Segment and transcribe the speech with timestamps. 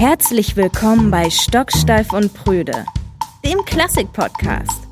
[0.00, 2.86] Herzlich willkommen bei Stocksteif und Prüde,
[3.44, 4.88] dem Klassik-Podcast.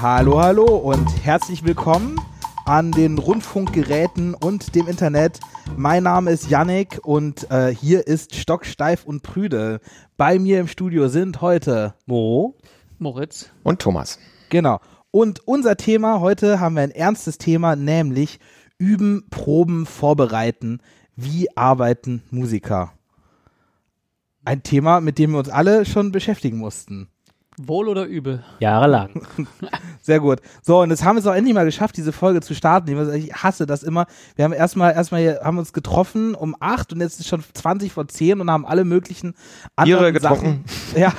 [0.00, 2.18] Hallo, hallo und herzlich willkommen
[2.64, 5.40] an den Rundfunkgeräten und dem Internet.
[5.76, 9.82] Mein Name ist Yannick und äh, hier ist Stocksteif und Prüde.
[10.16, 12.56] Bei mir im Studio sind heute Mo,
[12.98, 14.18] Moritz und Thomas.
[14.48, 14.80] Genau.
[15.10, 18.40] Und unser Thema heute haben wir ein ernstes Thema, nämlich
[18.78, 20.80] üben, proben, vorbereiten.
[21.14, 22.95] Wie arbeiten Musiker?
[24.46, 27.08] Ein Thema, mit dem wir uns alle schon beschäftigen mussten.
[27.58, 28.44] Wohl oder übel?
[28.60, 29.26] Jahrelang.
[30.02, 30.40] Sehr gut.
[30.62, 33.12] So, und jetzt haben wir es auch endlich mal geschafft, diese Folge zu starten.
[33.14, 34.06] Ich hasse das immer.
[34.36, 37.92] Wir haben erstmal, erstmal hier, haben uns getroffen um acht und jetzt ist schon 20
[37.92, 39.34] vor zehn und haben alle möglichen
[39.74, 40.64] anderen Biere getrunken.
[40.64, 40.96] Sachen.
[40.96, 41.12] Ja,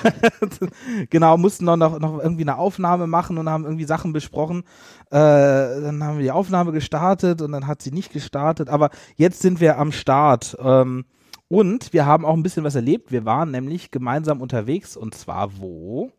[1.10, 4.64] genau, mussten noch, noch, noch irgendwie eine Aufnahme machen und haben irgendwie Sachen besprochen.
[5.10, 8.70] Äh, dann haben wir die Aufnahme gestartet und dann hat sie nicht gestartet.
[8.70, 10.56] Aber jetzt sind wir am Start.
[10.62, 11.04] Ähm,
[11.50, 13.12] und wir haben auch ein bisschen was erlebt.
[13.12, 16.12] Wir waren nämlich gemeinsam unterwegs und zwar wo?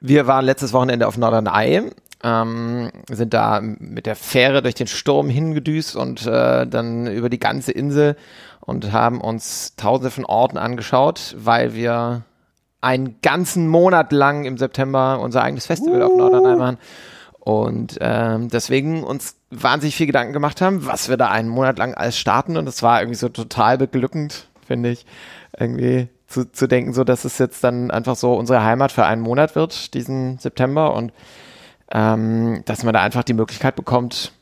[0.00, 1.90] Wir waren letztes Wochenende auf Norderney,
[2.22, 7.40] ähm, sind da mit der Fähre durch den Sturm hingedüst und äh, dann über die
[7.40, 8.16] ganze Insel
[8.60, 12.22] und haben uns tausende von Orten angeschaut, weil wir
[12.80, 16.06] einen ganzen Monat lang im September unser eigenes Festival uh.
[16.06, 16.78] auf Norderney machen.
[17.40, 21.94] Und ähm, deswegen uns wahnsinnig viel Gedanken gemacht haben, was wir da einen Monat lang
[21.94, 22.58] alles starten.
[22.58, 25.04] Und das war irgendwie so total beglückend, finde ich.
[25.58, 29.22] Irgendwie zu, zu denken, so dass es jetzt dann einfach so unsere Heimat für einen
[29.22, 31.12] Monat wird, diesen September und
[31.90, 34.32] ähm, dass man da einfach die Möglichkeit bekommt,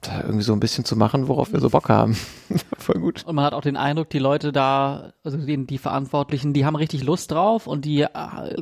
[0.00, 2.16] da irgendwie so ein bisschen zu machen, worauf wir so Bock haben.
[2.78, 3.24] Voll gut.
[3.24, 6.76] Und man hat auch den Eindruck, die Leute da, also die, die Verantwortlichen, die haben
[6.76, 8.08] richtig Lust drauf und die äh,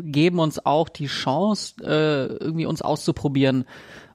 [0.00, 3.66] geben uns auch die Chance, äh, irgendwie uns auszuprobieren.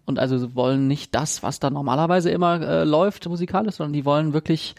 [0.06, 4.34] Und also wollen nicht das, was da normalerweise immer äh, läuft musikalisch, sondern die wollen
[4.34, 4.74] wirklich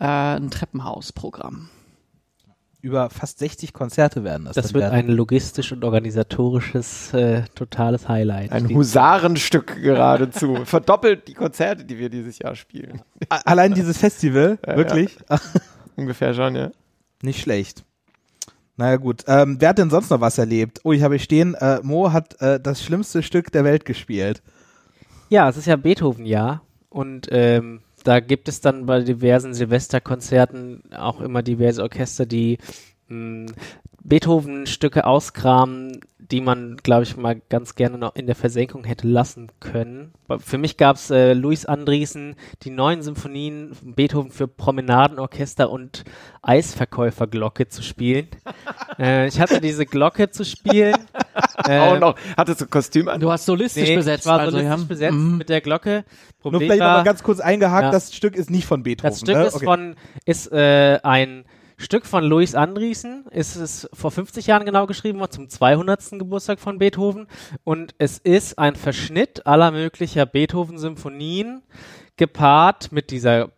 [0.00, 1.68] äh, ein Treppenhausprogramm
[2.82, 4.54] über fast 60 Konzerte werden das.
[4.54, 4.94] Das wird werden.
[4.94, 8.52] ein logistisch und organisatorisches äh, totales Highlight.
[8.52, 10.58] Ein Husarenstück geradezu.
[10.64, 13.02] Verdoppelt die Konzerte, die wir dieses Jahr spielen.
[13.28, 15.16] Allein dieses Festival, ja, wirklich?
[15.28, 15.38] Ja.
[15.96, 16.70] Ungefähr schon, ja.
[17.22, 17.84] Nicht schlecht.
[18.76, 20.80] Naja gut, ähm, wer hat denn sonst noch was erlebt?
[20.84, 24.42] Oh, ich habe stehen, äh, Mo hat äh, das schlimmste Stück der Welt gespielt.
[25.28, 31.20] Ja, es ist ja Beethoven-Jahr und ähm, da gibt es dann bei diversen Silvesterkonzerten auch
[31.20, 32.58] immer diverse Orchester, die
[33.08, 33.46] hm,
[34.02, 36.00] Beethoven-Stücke auskramen,
[36.30, 40.12] die man, glaube ich, mal ganz gerne noch in der Versenkung hätte lassen können.
[40.38, 46.04] Für mich gab es äh, Louis Andriessen, die neuen Symphonien, Beethoven für Promenadenorchester und
[46.42, 48.28] Eisverkäuferglocke zu spielen.
[48.98, 50.96] äh, ich hatte diese Glocke zu spielen.
[51.66, 52.16] äh, Auch noch.
[52.36, 53.20] Hattest du Kostüm an?
[53.20, 54.24] Du hast solistisch nee, besetzt.
[54.24, 54.86] Ich war also, solistisch ja.
[54.86, 55.38] besetzt mhm.
[55.38, 56.04] mit der Glocke.
[56.40, 57.90] Problem Nur vielleicht war, noch mal ganz kurz eingehakt, ja.
[57.90, 59.10] das Stück ist nicht von Beethoven.
[59.10, 59.44] Das Stück ne?
[59.46, 59.64] ist okay.
[59.64, 61.44] von, ist äh, ein
[61.80, 66.10] Stück von Louis Andriessen ist es vor 50 Jahren genau geschrieben worden, zum 200.
[66.10, 67.26] Geburtstag von Beethoven.
[67.64, 71.62] Und es ist ein Verschnitt aller möglicher Beethoven-Symphonien
[72.18, 73.52] gepaart mit dieser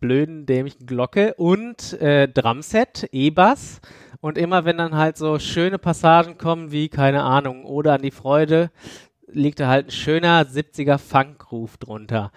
[0.00, 3.82] blöden, dämlichen Glocke und äh, Drumset, E-Bass.
[4.22, 8.10] Und immer wenn dann halt so schöne Passagen kommen wie, keine Ahnung, oder an die
[8.10, 8.70] Freude,
[9.30, 12.32] liegt da halt ein schöner 70er Funkruf drunter.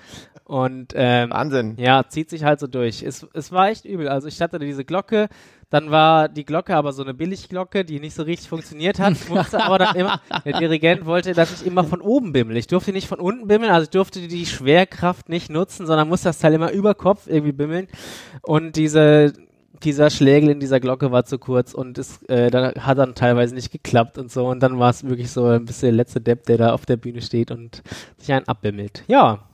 [0.52, 1.76] Und ähm, Wahnsinn.
[1.78, 3.04] Ja, zieht sich halt so durch.
[3.04, 4.10] Es, es war echt übel.
[4.10, 5.30] Also ich hatte diese Glocke,
[5.70, 9.14] dann war die Glocke aber so eine Billigglocke, die nicht so richtig funktioniert hat.
[9.14, 12.58] Ich musste aber dann immer, der Dirigent wollte, dass ich immer von oben bimmel.
[12.58, 16.28] Ich durfte nicht von unten bimmeln, also ich durfte die Schwerkraft nicht nutzen, sondern musste
[16.28, 17.88] das Teil immer über Kopf irgendwie bimmeln.
[18.42, 19.32] Und diese
[19.84, 23.56] dieser Schlägel in dieser Glocke war zu kurz und es äh, dann hat dann teilweise
[23.56, 24.48] nicht geklappt und so.
[24.48, 26.98] Und dann war es wirklich so ein bisschen der letzte Depp, der da auf der
[26.98, 27.82] Bühne steht und
[28.18, 29.06] sich einen abbimmelt.
[29.08, 29.48] Ja,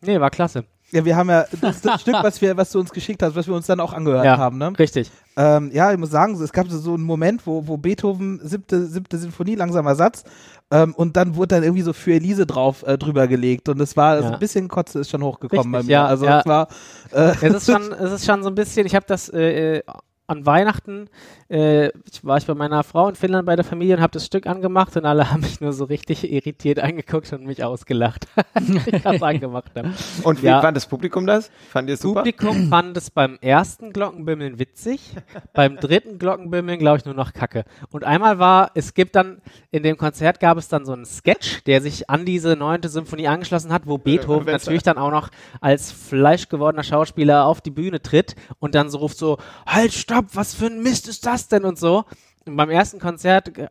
[0.00, 0.64] Nee, war klasse.
[0.92, 3.46] Ja, wir haben ja das, das Stück, was wir, was du uns geschickt hast, was
[3.46, 4.72] wir uns dann auch angehört ja, haben, ne?
[4.78, 5.10] Richtig.
[5.36, 9.18] Ähm, ja, ich muss sagen, es gab so einen Moment, wo, wo Beethoven siebte, siebte
[9.18, 10.24] Sinfonie, langsamer Satz,
[10.70, 13.96] ähm, und dann wurde dann irgendwie so für Elise drauf äh, drüber gelegt und es
[13.96, 14.20] war ja.
[14.20, 15.92] also ein bisschen Kotze ist schon hochgekommen Richtig, bei mir.
[15.92, 16.40] Ja, also ja.
[16.40, 16.68] es war.
[17.12, 18.84] Äh, es ist schon, es ist schon so ein bisschen.
[18.84, 19.82] Ich habe das äh, äh
[20.26, 21.08] an Weihnachten
[21.48, 24.26] äh, ich war ich bei meiner Frau in Finnland bei der Familie und habe das
[24.26, 28.26] Stück angemacht und alle haben mich nur so richtig irritiert angeguckt und mich ausgelacht,
[28.86, 29.92] ich das angemacht habe.
[30.22, 30.60] Und wie ja.
[30.60, 31.50] fand das Publikum das?
[31.70, 32.20] Fand ihr es super?
[32.20, 35.14] Publikum fand es beim ersten Glockenbimmeln witzig,
[35.52, 37.64] beim dritten Glockenbimmeln glaube ich nur noch Kacke.
[37.90, 39.40] Und einmal war, es gibt dann,
[39.70, 43.28] in dem Konzert gab es dann so einen Sketch, der sich an diese neunte Symphonie
[43.28, 45.28] angeschlossen hat, wo Beethoven natürlich dann auch noch
[45.60, 50.54] als fleischgewordener Schauspieler auf die Bühne tritt und dann so ruft so, halt, stopp, was
[50.54, 52.04] für ein Mist ist das denn und so.
[52.44, 53.68] beim ersten Konzert, äh,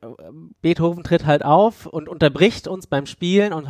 [0.61, 3.67] Beethoven tritt halt auf und unterbricht uns beim Spielen und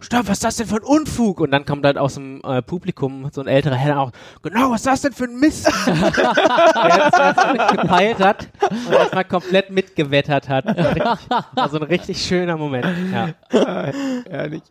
[0.00, 1.40] stopp, was ist das denn für ein Unfug?
[1.40, 4.10] Und dann kommt halt aus dem äh, Publikum so ein älterer Herr auch,
[4.42, 5.66] genau, was ist das denn für ein Mist?
[5.86, 10.64] der das mitgepeilt hat und erstmal komplett mitgewettert hat.
[10.66, 12.86] War so ein richtig schöner Moment.
[13.12, 13.28] Ja.
[14.28, 14.62] Ehrlich.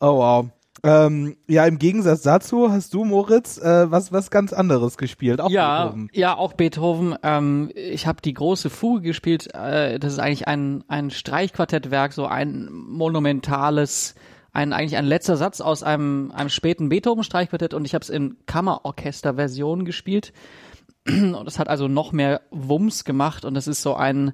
[0.00, 0.46] Oh wow.
[0.88, 5.40] Ähm, ja, im Gegensatz dazu hast du, Moritz, äh, was, was ganz anderes gespielt.
[5.40, 6.10] Auch ja, Beethoven.
[6.14, 7.14] ja, auch Beethoven.
[7.22, 9.54] Ähm, ich habe die große Fuge gespielt.
[9.54, 14.14] Äh, das ist eigentlich ein, ein Streichquartettwerk, so ein monumentales,
[14.52, 18.38] ein eigentlich ein letzter Satz aus einem, einem späten Beethoven-Streichquartett und ich habe es in
[18.46, 20.32] Kammerorchester-Version gespielt.
[21.06, 24.32] Und das hat also noch mehr Wumms gemacht und das ist so ein,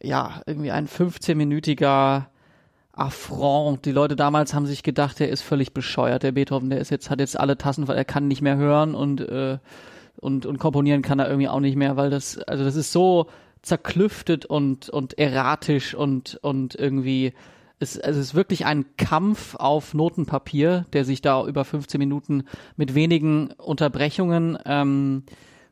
[0.00, 2.26] ja, irgendwie ein 15-minütiger
[2.98, 3.84] Affront.
[3.84, 7.10] Die Leute damals haben sich gedacht, der ist völlig bescheuert, der Beethoven, der ist jetzt,
[7.10, 9.58] hat jetzt alle Tassen, weil er kann nicht mehr hören und, äh,
[10.16, 13.28] und, und komponieren kann er irgendwie auch nicht mehr, weil das, also das ist so
[13.62, 17.34] zerklüftet und, und erratisch und, und irgendwie,
[17.78, 22.44] es, es ist wirklich ein Kampf auf Notenpapier, der sich da über 15 Minuten
[22.76, 25.22] mit wenigen Unterbrechungen ähm,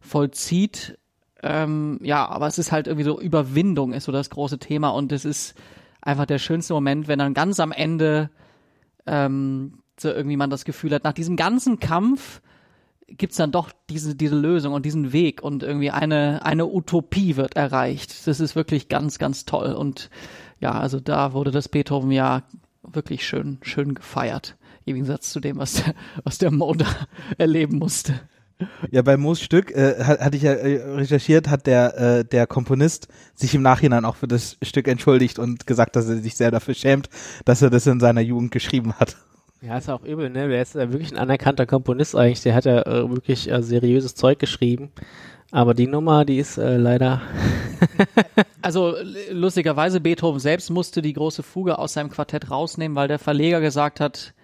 [0.00, 0.99] vollzieht.
[1.43, 5.12] Ähm, ja, aber es ist halt irgendwie so Überwindung ist so das große Thema und
[5.12, 5.55] es ist
[6.06, 8.31] einfach der schönste Moment, wenn dann ganz am Ende
[9.06, 12.41] ähm, so irgendwie man das Gefühl hat, nach diesem ganzen Kampf
[13.08, 17.56] gibt's dann doch diese, diese Lösung und diesen Weg und irgendwie eine, eine Utopie wird
[17.56, 18.26] erreicht.
[18.26, 19.73] Das ist wirklich ganz, ganz toll.
[19.73, 20.11] Und
[20.61, 22.43] ja, also da wurde das Beethoven ja
[22.82, 24.56] wirklich schön, schön gefeiert.
[24.85, 25.94] Im Gegensatz zu dem, was der,
[26.25, 26.87] was der Mo da
[27.38, 28.20] erleben musste.
[28.91, 32.47] Ja, bei Moos Stück äh, hat, hatte ich ja äh, recherchiert, hat der äh, der
[32.47, 36.50] Komponist sich im Nachhinein auch für das Stück entschuldigt und gesagt, dass er sich sehr
[36.50, 37.11] dafür schämt,
[37.44, 39.17] dass er das in seiner Jugend geschrieben hat.
[39.61, 40.49] Ja, ist auch übel, ne?
[40.49, 42.43] Der ist ja wirklich ein anerkannter Komponist eigentlich.
[42.43, 44.91] Der hat ja äh, wirklich äh, seriöses Zeug geschrieben.
[45.50, 47.23] Aber die Nummer, die ist äh, leider.
[48.62, 48.97] Also
[49.31, 54.00] lustigerweise, Beethoven selbst musste die große Fuge aus seinem Quartett rausnehmen, weil der Verleger gesagt
[54.00, 54.35] hat,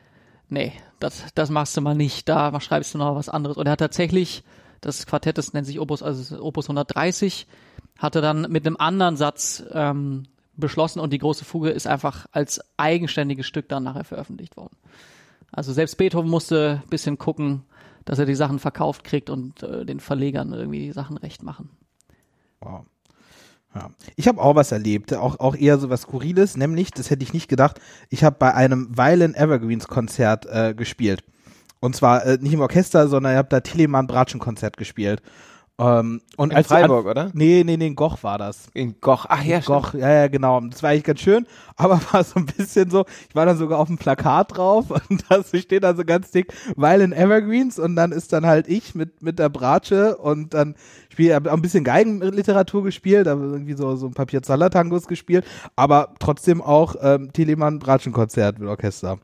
[0.52, 3.56] nee, das, das machst du mal nicht, da schreibst du noch was anderes.
[3.56, 4.44] Und er hat tatsächlich,
[4.80, 7.46] das Quartett, das nennt sich Opus, also Opus 130,
[7.98, 12.60] hatte dann mit einem anderen Satz ähm, beschlossen und die große Fuge ist einfach als
[12.76, 14.76] eigenständiges Stück dann nachher veröffentlicht worden.
[15.50, 17.64] Also selbst Beethoven musste ein bisschen gucken,
[18.04, 21.70] dass er die Sachen verkauft kriegt und äh, den Verlegern irgendwie die Sachen recht machen.
[22.60, 22.84] Wow.
[23.74, 23.90] Ja.
[24.16, 27.32] Ich habe auch was erlebt, auch, auch eher so was Skurriles, nämlich, das hätte ich
[27.32, 27.80] nicht gedacht,
[28.10, 31.24] ich habe bei einem Violin Evergreens Konzert äh, gespielt.
[31.80, 35.22] Und zwar äh, nicht im Orchester, sondern ich habe da Telemann Bratschen Konzert gespielt.
[35.78, 37.30] Ähm, und In als Freiburg, an- oder?
[37.32, 38.68] Nee, nee, nee, in Goch war das.
[38.74, 39.24] In Goch.
[39.28, 40.60] Ach ja, Goch, ja, ja, genau.
[40.60, 41.46] Das war eigentlich ganz schön,
[41.76, 45.24] aber war so ein bisschen so, ich war dann sogar auf dem Plakat drauf und
[45.28, 49.22] da steht dann so ganz dick Violin Evergreens und dann ist dann halt ich mit,
[49.22, 50.74] mit der Bratsche und dann
[51.10, 56.14] spiele, hab auch ein bisschen Geigenliteratur gespielt, aber irgendwie so, so ein Papier-Zaller-Tangos gespielt, aber
[56.18, 59.18] trotzdem auch ähm, Telemann Bratschenkonzert mit Orchester.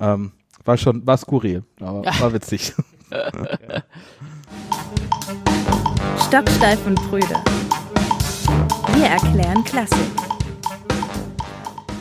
[0.00, 0.32] Ähm,
[0.64, 2.72] war schon, war skurril, aber war witzig.
[6.32, 7.34] Stocksteif und Prüde.
[8.94, 9.98] Wir erklären Klassik.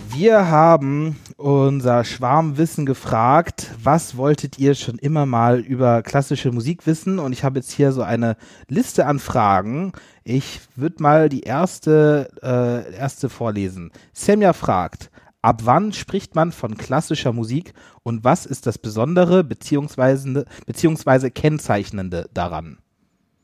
[0.07, 7.19] Wir haben unser Schwarmwissen gefragt, was wolltet ihr schon immer mal über klassische Musik wissen?
[7.19, 8.37] Und ich habe jetzt hier so eine
[8.69, 9.91] Liste an Fragen.
[10.23, 13.91] Ich würde mal die erste, äh, erste vorlesen.
[14.13, 15.11] Semja fragt,
[15.41, 17.73] ab wann spricht man von klassischer Musik
[18.03, 22.77] und was ist das Besondere beziehungsweise, beziehungsweise Kennzeichnende daran?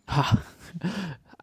[0.09, 0.37] Ha,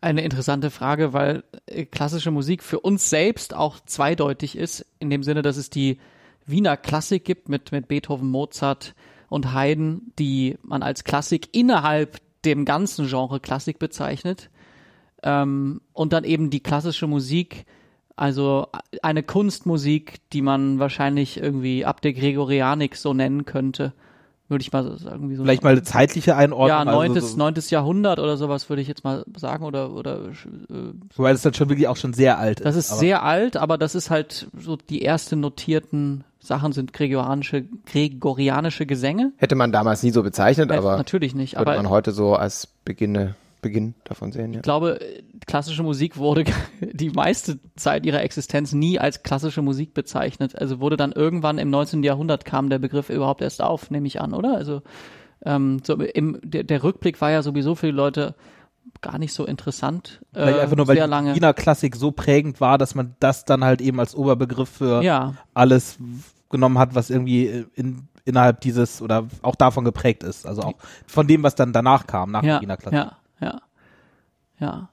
[0.00, 5.22] eine interessante Frage, weil äh, klassische Musik für uns selbst auch zweideutig ist, in dem
[5.22, 5.98] Sinne, dass es die
[6.46, 8.94] Wiener Klassik gibt mit, mit Beethoven, Mozart
[9.28, 14.50] und Haydn, die man als Klassik innerhalb dem ganzen Genre Klassik bezeichnet.
[15.22, 17.64] Ähm, und dann eben die klassische Musik,
[18.14, 18.68] also
[19.02, 23.94] eine Kunstmusik, die man wahrscheinlich irgendwie ab der Gregorianik so nennen könnte.
[24.54, 25.28] Würde ich mal sagen.
[25.30, 26.68] Wie so Vielleicht mal eine zeitliche Einordnung.
[26.68, 30.20] ja, also neuntes, so, neuntes Jahrhundert oder sowas würde ich jetzt mal sagen oder oder
[30.26, 30.74] äh,
[31.16, 32.64] Wobei das dann schon wirklich auch schon sehr alt ist.
[32.66, 36.92] das ist aber- sehr alt, aber das ist halt so die ersten notierten Sachen sind
[36.92, 39.32] gregorianische gregorianische Gesänge.
[39.38, 42.34] Hätte man damals nie so bezeichnet, Äh, aber natürlich nicht, würde aber man heute so
[42.34, 43.34] als Beginne,
[43.64, 44.58] Beginn davon sehen, ja.
[44.58, 46.44] ich glaube, äh, klassische Musik wurde
[46.80, 50.54] die meiste Zeit ihrer Existenz nie als klassische Musik bezeichnet.
[50.56, 52.02] Also wurde dann irgendwann im 19.
[52.02, 54.54] Jahrhundert kam der Begriff überhaupt erst auf, nehme ich an, oder?
[54.54, 54.82] Also
[55.44, 58.34] ähm, so im, der, der Rückblick war ja sowieso für die Leute
[59.00, 60.20] gar nicht so interessant.
[60.32, 61.34] Vielleicht äh, einfach nur, weil die lange.
[61.34, 65.34] Wiener Klassik so prägend war, dass man das dann halt eben als Oberbegriff für Ja,
[65.54, 65.98] alles
[66.50, 70.46] genommen hat, was irgendwie in, innerhalb dieses oder auch davon geprägt ist.
[70.46, 70.74] Also auch
[71.06, 72.98] von dem, was dann danach kam, nach ja, der Wiener Klassik.
[72.98, 73.60] ja, ja,
[74.58, 74.88] ja.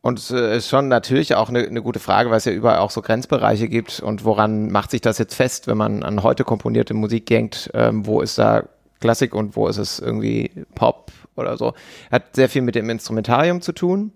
[0.00, 2.78] Und es äh, ist schon natürlich auch eine, eine gute Frage, weil es ja überall
[2.78, 6.44] auch so Grenzbereiche gibt und woran macht sich das jetzt fest, wenn man an heute
[6.44, 8.64] komponierte Musik denkt, ähm, wo ist da
[9.00, 11.74] Klassik und wo ist es irgendwie Pop oder so.
[12.10, 14.12] Hat sehr viel mit dem Instrumentarium zu tun.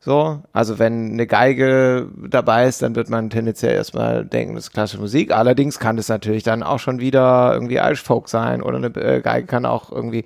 [0.00, 4.72] So, also wenn eine Geige dabei ist, dann wird man tendenziell erstmal denken, das ist
[4.72, 5.32] klassische Musik.
[5.32, 9.20] Allerdings kann es natürlich dann auch schon wieder irgendwie Irish Folk sein oder eine äh,
[9.20, 10.24] Geige kann auch irgendwie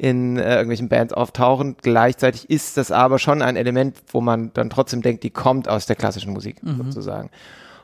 [0.00, 1.76] in äh, irgendwelchen Bands auftauchen.
[1.82, 5.84] Gleichzeitig ist das aber schon ein Element, wo man dann trotzdem denkt, die kommt aus
[5.84, 6.84] der klassischen Musik Mhm.
[6.84, 7.30] sozusagen.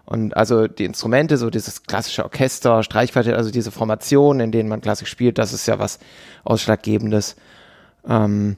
[0.06, 4.80] Und also die Instrumente, so dieses klassische Orchester, Streichquartett, also diese Formationen, in denen man
[4.80, 5.98] Klassik spielt, das ist ja was
[6.44, 7.36] Ausschlaggebendes.
[8.08, 8.56] Ähm,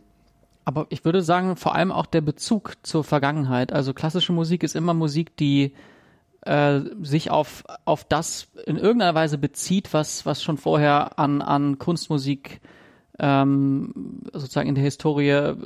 [0.65, 3.73] Aber ich würde sagen, vor allem auch der Bezug zur Vergangenheit.
[3.73, 5.73] Also klassische Musik ist immer Musik, die
[6.43, 11.79] äh, sich auf, auf das in irgendeiner Weise bezieht, was, was schon vorher an, an
[11.79, 12.61] Kunstmusik
[13.19, 15.57] ähm, sozusagen in der Historie äh,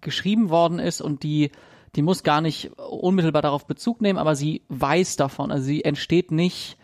[0.00, 1.50] geschrieben worden ist und die,
[1.96, 5.50] die muss gar nicht unmittelbar darauf Bezug nehmen, aber sie weiß davon.
[5.52, 6.76] Also sie entsteht nicht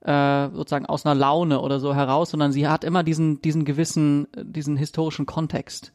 [0.00, 4.26] äh, sozusagen aus einer Laune oder so heraus, sondern sie hat immer diesen, diesen gewissen,
[4.36, 5.92] diesen historischen Kontext.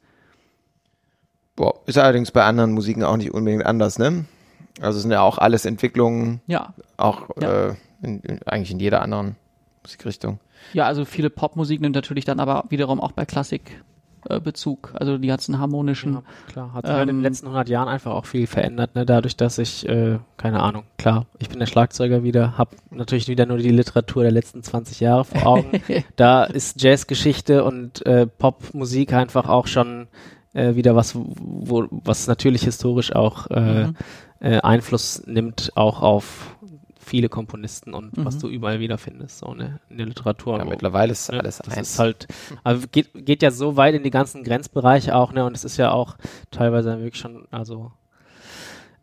[1.56, 4.26] boah, ist allerdings bei anderen Musiken auch nicht unbedingt anders, ne?
[4.82, 7.70] Also es sind ja auch alles Entwicklungen, Ja, auch Ja.
[7.70, 9.36] äh, in, in, eigentlich in jeder anderen
[9.84, 10.40] Musikrichtung.
[10.72, 13.84] Ja, also viele Popmusik nimmt natürlich dann aber wiederum auch bei Klassik
[14.30, 14.94] äh, Bezug.
[14.96, 16.14] Also die ganzen harmonischen.
[16.14, 18.96] Ja, klar, hat sich halt in Ähm, den letzten 100 Jahren einfach auch viel verändert,
[18.96, 19.06] ne?
[19.06, 23.46] dadurch, dass ich, äh, keine Ahnung, klar, ich bin der Schlagzeuger wieder, hab natürlich wieder
[23.46, 25.82] nur die Literatur der letzten 20 Jahre vor Augen.
[26.16, 30.08] da ist Jazzgeschichte und äh, Popmusik einfach auch schon
[30.54, 33.96] äh, wieder was, wo, was natürlich historisch auch äh, Mhm.
[34.40, 36.53] äh, Einfluss nimmt, auch auf
[37.04, 38.40] viele Komponisten und was Mhm.
[38.40, 40.58] du überall wiederfindest, so ne, in der Literatur.
[40.58, 41.40] Ja, Wo- mittlerweile ist Ne?
[41.40, 41.90] alles das eins.
[41.92, 42.28] ist halt,
[42.64, 45.46] also geht, geht ja so weit in die ganzen Grenzbereiche auch, ne?
[45.46, 46.18] Und es ist ja auch
[46.52, 47.92] teilweise wirklich schon, also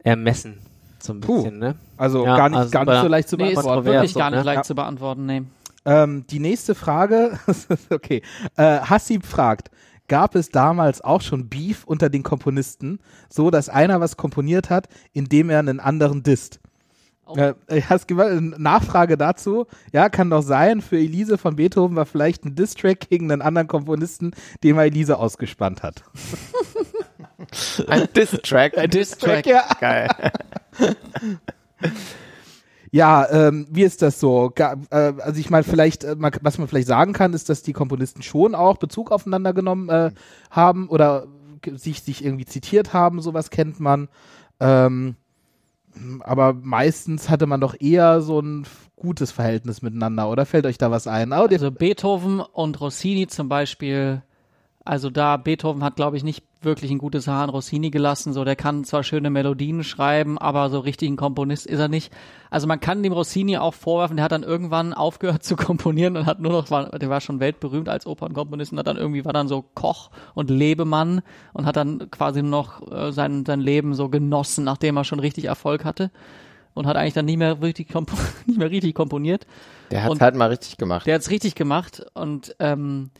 [0.02, 0.58] ermessen,
[0.98, 1.36] so ein Puh.
[1.36, 1.74] bisschen, ne?
[1.96, 3.76] Also Ja, gar nicht, also gar nicht so leicht zu Nee, ist beantworten.
[3.76, 4.44] kontrovers, wirklich so, gar nicht ne?
[4.44, 4.62] leicht Ja.
[4.64, 5.42] zu beantworten, nee.
[5.84, 7.38] Ähm, die nächste Frage,
[7.90, 8.22] okay.
[8.56, 9.70] Äh, Hassib fragt,
[10.08, 14.88] gab es damals auch schon Beef unter den Komponisten, so dass einer was komponiert hat,
[15.12, 16.60] indem er einen anderen disst?
[17.68, 19.66] Ich hast gewollt- eine Nachfrage dazu.
[19.92, 23.68] Ja, kann doch sein, für Elise von Beethoven war vielleicht ein Diss-Track gegen einen anderen
[23.68, 24.32] Komponisten,
[24.62, 26.02] den er Elise ausgespannt hat.
[27.88, 28.76] Ein Diss-Track.
[28.78, 29.46] Ein Diss-Track.
[29.46, 29.64] Ja.
[29.80, 30.08] Geil.
[32.92, 34.50] Ja, ähm, wie ist das so?
[34.52, 37.72] Ga, äh, also ich meine, vielleicht, äh, was man vielleicht sagen kann, ist, dass die
[37.72, 40.10] Komponisten schon auch Bezug aufeinander genommen äh,
[40.50, 41.28] haben oder
[41.76, 44.08] sich, sich irgendwie zitiert haben, sowas kennt man.
[44.58, 45.14] Ähm,
[46.20, 48.66] aber meistens hatte man doch eher so ein
[48.96, 51.32] gutes Verhältnis miteinander, oder fällt euch da was ein?
[51.32, 54.22] Oh, Also Beethoven und Rossini zum Beispiel,
[54.84, 58.32] also da Beethoven hat, glaube ich, nicht wirklich ein gutes Haar an Rossini gelassen.
[58.32, 62.12] So, der kann zwar schöne Melodien schreiben, aber so richtig ein Komponist ist er nicht.
[62.50, 66.26] Also man kann dem Rossini auch vorwerfen, der hat dann irgendwann aufgehört zu komponieren und
[66.26, 69.32] hat nur noch, war, der war schon weltberühmt als Opernkomponist und hat dann irgendwie war
[69.32, 71.22] dann so Koch und Lebemann
[71.52, 75.20] und hat dann quasi nur noch äh, sein, sein Leben so genossen, nachdem er schon
[75.20, 76.10] richtig Erfolg hatte.
[76.72, 79.46] Und hat eigentlich dann nie mehr richtig, kompo nicht mehr richtig komponiert.
[79.90, 81.06] Der hat halt mal richtig gemacht.
[81.06, 83.10] Der hat's richtig gemacht und ähm,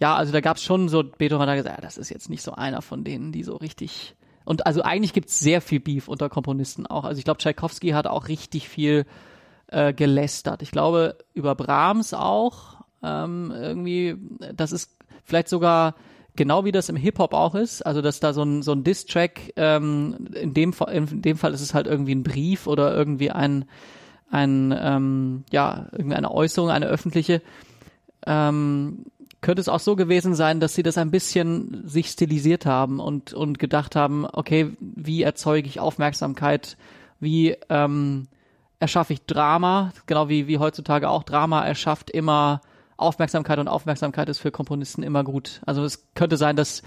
[0.00, 2.52] ja, also da gab's schon so, Beethoven hat gesagt, ja, das ist jetzt nicht so
[2.52, 6.86] einer von denen, die so richtig und also eigentlich gibt's sehr viel Beef unter Komponisten
[6.86, 7.04] auch.
[7.04, 9.06] Also ich glaube, Tchaikovsky hat auch richtig viel
[9.68, 10.62] äh, gelästert.
[10.62, 14.16] Ich glaube, über Brahms auch ähm, irgendwie,
[14.54, 15.94] das ist vielleicht sogar
[16.36, 19.52] genau wie das im Hip-Hop auch ist, also dass da so ein, so ein Diss-Track,
[19.56, 23.30] ähm, in, dem, Fall- in dem Fall ist es halt irgendwie ein Brief oder irgendwie
[23.30, 23.66] ein,
[24.30, 27.42] ein ähm, ja, irgendwie eine Äußerung, eine öffentliche,
[28.26, 29.04] ähm,
[29.40, 33.32] könnte es auch so gewesen sein, dass sie das ein bisschen sich stilisiert haben und,
[33.32, 36.76] und gedacht haben, okay, wie erzeuge ich Aufmerksamkeit,
[37.20, 38.28] wie ähm,
[38.78, 42.60] erschaffe ich Drama, genau wie, wie heutzutage auch Drama erschafft immer
[42.96, 45.62] Aufmerksamkeit und Aufmerksamkeit ist für Komponisten immer gut.
[45.64, 46.82] Also es könnte sein, dass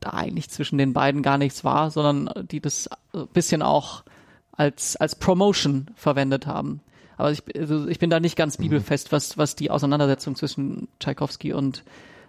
[0.00, 2.90] da eigentlich zwischen den beiden gar nichts war, sondern die das
[3.32, 4.04] bisschen auch
[4.52, 6.80] als, als Promotion verwendet haben.
[7.16, 11.52] Aber ich, also ich bin da nicht ganz bibelfest, was, was die Auseinandersetzung zwischen Tchaikovsky
[11.52, 11.82] und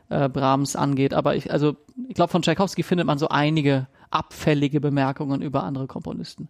[0.10, 1.14] äh, Brahms angeht.
[1.14, 1.76] Aber ich, also,
[2.08, 6.48] ich glaube, von Tchaikovsky findet man so einige abfällige Bemerkungen über andere Komponisten.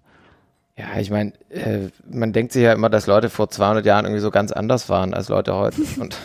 [0.78, 4.22] Ja, ich meine, äh, man denkt sich ja immer, dass Leute vor 200 Jahren irgendwie
[4.22, 6.16] so ganz anders waren als Leute heute und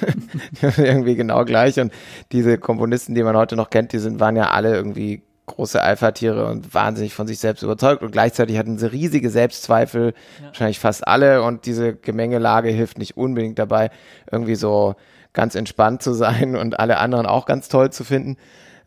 [0.79, 1.81] irgendwie genau gleich.
[1.81, 1.93] Und
[2.33, 6.47] diese Komponisten, die man heute noch kennt, die sind, waren ja alle irgendwie große Alpha-Tiere
[6.47, 8.03] und wahnsinnig von sich selbst überzeugt.
[8.03, 11.43] Und gleichzeitig hatten sie riesige Selbstzweifel, wahrscheinlich fast alle.
[11.43, 13.91] Und diese Gemengelage hilft nicht unbedingt dabei,
[14.31, 14.95] irgendwie so
[15.33, 18.37] ganz entspannt zu sein und alle anderen auch ganz toll zu finden.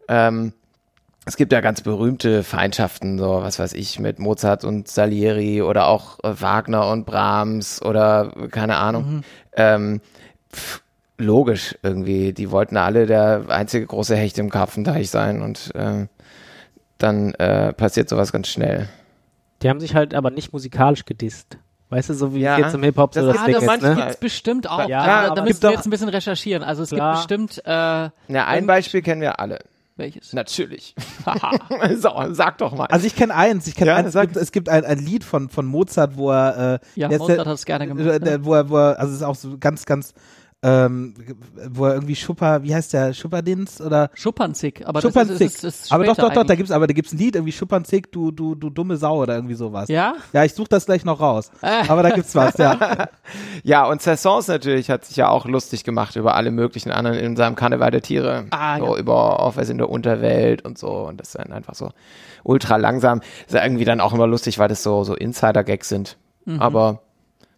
[0.07, 0.53] Ähm,
[1.27, 5.87] es gibt ja ganz berühmte Feindschaften, so was weiß ich, mit Mozart und Salieri oder
[5.87, 9.23] auch äh, Wagner und Brahms oder keine Ahnung.
[9.55, 10.01] Ähm,
[10.53, 10.81] pff,
[11.17, 16.07] logisch irgendwie, die wollten alle der einzige große Hecht im Karpfenteich sein und äh,
[16.97, 18.87] dann äh, passiert sowas ganz schnell.
[19.61, 21.57] Die haben sich halt aber nicht musikalisch gedisst.
[21.89, 23.95] Weißt du, so wie Ja, jetzt im Hip-Hop so das das ist Ding ist, manchmal-
[23.95, 24.01] ne?
[24.01, 24.87] Gibt's bestimmt auch.
[24.89, 26.63] Ja, da, aber da gibt müssen wir jetzt ein bisschen recherchieren.
[26.63, 27.13] Also es Klar.
[27.13, 28.11] gibt bestimmt äh, Ja,
[28.47, 29.59] ein Beispiel kennen wir alle.
[29.95, 30.33] welches?
[30.33, 30.95] Natürlich.
[31.97, 32.87] so, sag doch mal.
[32.87, 35.23] Also ich kenne eins, ich kenne Ja, eins, es gibt, es gibt ein, ein Lied
[35.23, 38.05] von, von Mozart, wo er, äh, Ja, Mozart hat es gerne gemacht.
[38.05, 38.19] äh, Ne?
[38.19, 40.13] der, wo er, wo er, also es ist auch so ganz, ganz,
[40.63, 41.13] ähm,
[41.69, 45.37] wo er irgendwie Schupper, wie heißt der, Schupperdins oder Schuppanzig, aber Schuppanzig.
[45.37, 47.35] das ist, ist, ist aber doch, doch, doch, da gibt's, aber da gibt's ein Lied,
[47.35, 49.89] irgendwie Schuppanzig, du, du, du dumme Sau oder irgendwie sowas.
[49.89, 50.15] Ja?
[50.33, 51.51] Ja, ich suche das gleich noch raus.
[51.61, 51.87] Äh.
[51.87, 53.07] Aber da gibt's was, ja.
[53.63, 57.35] Ja, und Sassons natürlich hat sich ja auch lustig gemacht über alle möglichen anderen in
[57.35, 58.45] seinem Karneval der Tiere.
[58.51, 58.99] Ah, so ja.
[58.99, 60.89] über Aufweis in der Unterwelt und so.
[60.89, 61.91] Und das ist dann einfach so
[62.43, 63.21] ultra langsam.
[63.45, 66.17] ist ja irgendwie dann auch immer lustig, weil das so, so Insider-Gags sind.
[66.45, 66.61] Mhm.
[66.61, 67.01] Aber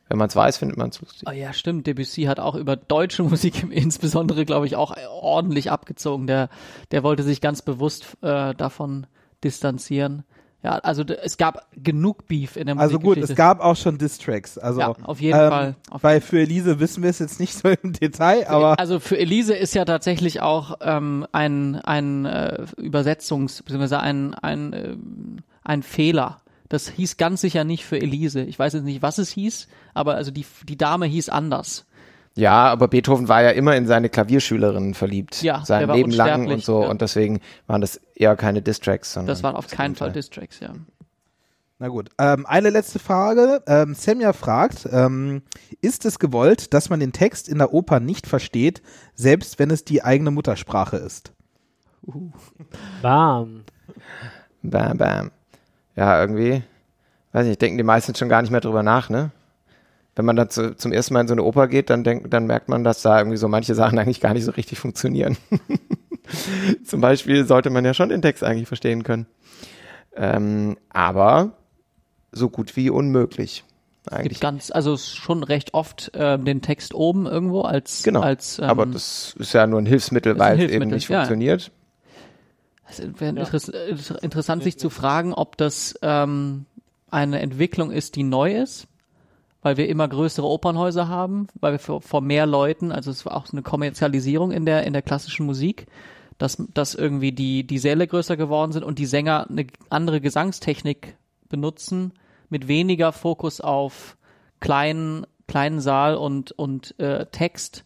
[0.10, 1.28] wenn man es weiß, findet man es lustig.
[1.28, 1.88] Oh ja, stimmt.
[1.88, 6.28] Debussy hat auch über deutsche Musik insbesondere, glaube ich, auch ordentlich abgezogen.
[6.28, 6.50] Der,
[6.92, 9.08] der wollte sich ganz bewusst äh, davon
[9.44, 10.24] distanzieren.
[10.64, 14.58] Ja, also es gab genug Beef in der Also gut, es gab auch schon Distracks.
[14.58, 15.76] Also, Ja, auf jeden ähm, Fall.
[15.92, 19.18] Auf Weil für Elise wissen wir es jetzt nicht so im Detail, aber also für
[19.18, 23.96] Elise ist ja tatsächlich auch ähm, ein, ein äh, Übersetzungs- bzw.
[23.98, 24.96] ein, ein, äh,
[25.64, 26.40] ein Fehler.
[26.69, 28.41] Das hieß ganz sicher nicht für Elise.
[28.41, 31.86] Ich weiß jetzt nicht, was es hieß, aber also die, die Dame hieß anders.
[32.36, 35.41] Ja, aber Beethoven war ja immer in seine Klavierschülerinnen verliebt.
[35.41, 36.83] Ja, sein der war Leben lang und so.
[36.83, 36.89] ja.
[36.89, 39.27] Und deswegen waren das eher keine Distracks, sondern.
[39.27, 40.12] Das waren auf keinen Fall.
[40.12, 40.74] Distracks, ja.
[41.79, 43.63] Na gut, ähm, eine letzte Frage.
[43.67, 45.43] Ähm, Semja fragt, ähm,
[45.81, 48.81] ist es gewollt, dass man den Text in der Oper nicht versteht,
[49.13, 51.33] selbst wenn es die eigene Muttersprache ist?
[53.01, 53.63] Bam.
[54.63, 55.31] Bam, bam.
[55.98, 56.62] Ja, irgendwie,
[57.34, 59.32] weiß nicht, denken die meisten schon gar nicht mehr drüber nach, ne?
[60.16, 62.46] Wenn man dann zu, zum ersten Mal in so eine Oper geht, dann denkt, dann
[62.46, 65.38] merkt man, dass da irgendwie so manche Sachen eigentlich gar nicht so richtig funktionieren.
[66.86, 69.27] zum Beispiel sollte man ja schon den Text eigentlich verstehen können.
[70.15, 71.52] Ähm, aber
[72.32, 73.63] so gut wie unmöglich.
[74.06, 74.30] Es Eigentlich.
[74.30, 78.21] gibt ganz, also es schon recht oft ähm, den Text oben irgendwo als, Genau.
[78.21, 81.19] als ähm, aber das ist ja nur ein Hilfsmittel, weil es eben nicht ja.
[81.19, 81.71] funktioniert.
[82.89, 86.65] Es wäre interess äh, interessant, sich zu fragen, ob das ähm,
[87.10, 88.88] eine Entwicklung ist, die neu ist,
[89.62, 93.36] weil wir immer größere Opernhäuser haben, weil wir vor, vor mehr Leuten, also es war
[93.36, 95.88] auch so eine Kommerzialisierung in der in der klassischen Musik,
[96.38, 101.15] dass dass irgendwie die die Säle größer geworden sind und die Sänger eine andere Gesangstechnik
[101.50, 102.13] benutzen
[102.50, 104.17] mit weniger Fokus auf
[104.60, 107.84] kleinen kleinen Saal und und äh, Text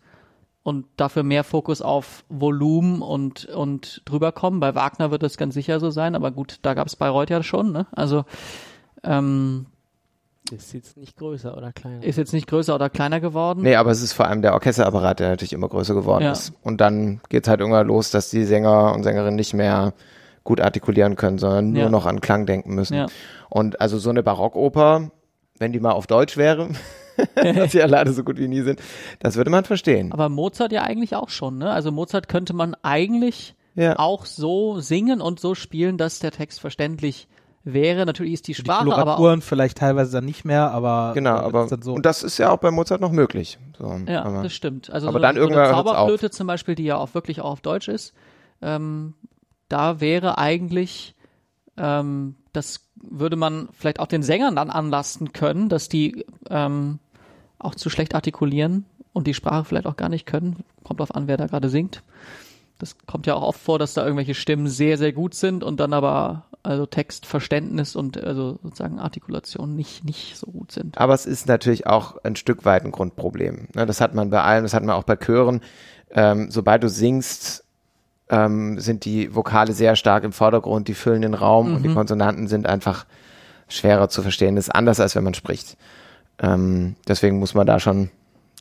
[0.63, 4.59] und dafür mehr Fokus auf Volumen und, und drüber kommen.
[4.59, 7.41] Bei Wagner wird das ganz sicher so sein, aber gut, da gab es Bayreuth ja
[7.43, 7.87] schon, ne?
[7.93, 8.25] Also
[9.03, 9.65] ähm,
[10.51, 12.03] Ist jetzt nicht größer oder kleiner.
[12.03, 13.61] ist jetzt nicht größer oder kleiner geworden.
[13.63, 16.31] Nee, aber es ist vor allem der Orchesterapparat, der natürlich immer größer geworden Ja.
[16.33, 16.53] ist.
[16.61, 19.93] Und dann geht's halt irgendwann los, dass die Sänger und Sängerinnen nicht mehr
[20.43, 21.89] gut artikulieren können, sondern nur Ja.
[21.89, 22.95] noch an Klang denken müssen.
[22.95, 23.07] Ja.
[23.49, 25.09] Und also so eine Barockoper,
[25.57, 26.69] wenn die mal auf Deutsch wäre,
[27.35, 28.81] was sie ja leider so gut wie nie sind,
[29.19, 30.11] das würde man verstehen.
[30.11, 31.71] Aber Mozart ja eigentlich auch schon, ne?
[31.71, 33.97] Also Mozart könnte man eigentlich Ja.
[33.99, 37.27] auch so singen und so spielen, dass der Text verständlich
[37.63, 38.05] wäre.
[38.07, 41.67] Natürlich ist die Die Sprache aber auch, vielleicht teilweise dann nicht mehr, aber Genau, aber
[41.81, 41.93] so.
[41.93, 43.59] und das ist ja auch bei Mozart noch möglich.
[43.77, 44.89] So, Ja, aber, das stimmt.
[44.89, 45.85] Also aber so, dann so irgendwann eine auf.
[45.85, 48.13] Zauberflöte zum Beispiel, die ja auch wirklich auch auf Deutsch ist,
[48.63, 49.13] ähm,
[49.69, 51.15] da wäre eigentlich,
[51.77, 56.99] ähm, das würde man vielleicht auch den Sängern dann anlasten können, dass die ähm,
[57.59, 60.63] auch zu schlecht artikulieren und die Sprache vielleicht auch gar nicht können.
[60.83, 62.03] Kommt drauf an, wer da gerade singt.
[62.79, 65.79] Das kommt ja auch oft vor, dass da irgendwelche Stimmen sehr, sehr gut sind und
[65.79, 70.97] dann aber also Textverständnis und also sozusagen Artikulation nicht, nicht so gut sind.
[70.97, 73.67] Aber es ist natürlich auch ein Stück weit ein Grundproblem.
[73.75, 75.61] Ne, Das hat man bei allem, das hat man auch bei Chören.
[76.11, 77.63] Ähm, sobald du singst,
[78.31, 82.47] ähm, sind die Vokale sehr stark im Vordergrund, die füllen den Raum und die Konsonanten
[82.47, 83.05] sind einfach
[83.67, 84.55] schwerer zu verstehen.
[84.55, 85.77] Das ist anders, als wenn man spricht.
[86.41, 88.09] Ähm, deswegen muss man da schon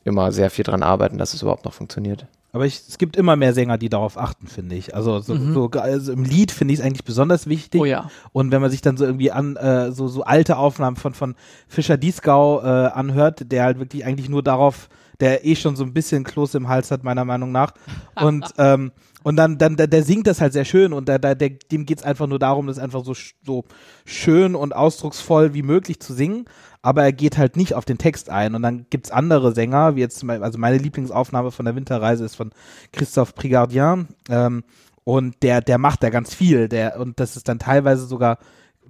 [0.05, 2.27] immer sehr viel dran arbeiten, dass es überhaupt noch funktioniert.
[2.53, 4.95] Aber ich, es gibt immer mehr Sänger, die darauf achten, finde ich.
[4.95, 7.81] Also, so, so, also im Lied finde ich es eigentlich besonders wichtig.
[7.81, 7.83] Mhm.
[7.83, 8.11] Oh ja.
[8.33, 11.37] Und wenn man sich dann so irgendwie an äh, so so alte Aufnahmen von von
[11.69, 14.89] Fischer Dieskau äh, anhört, der halt wirklich eigentlich nur darauf,
[15.21, 17.73] der eh schon so ein bisschen Kloß im Hals hat meiner Meinung nach.
[18.21, 21.35] Und ähm, und dann dann der, der singt das halt sehr schön und der, der,
[21.35, 23.65] der dem geht's einfach nur darum, das einfach so so
[24.07, 26.47] schön und ausdrucksvoll wie möglich zu singen.
[26.81, 28.55] Aber er geht halt nicht auf den Text ein.
[28.55, 32.25] Und dann gibt's andere Sänger, wie jetzt zum Beispiel, also meine Lieblingsaufnahme von der Winterreise
[32.25, 32.53] ist von
[32.93, 34.09] Christophe Prigardien.
[34.31, 34.65] Ähm,
[35.05, 36.69] Und der, der macht da ganz viel.
[36.69, 38.39] Der, und das ist dann teilweise sogar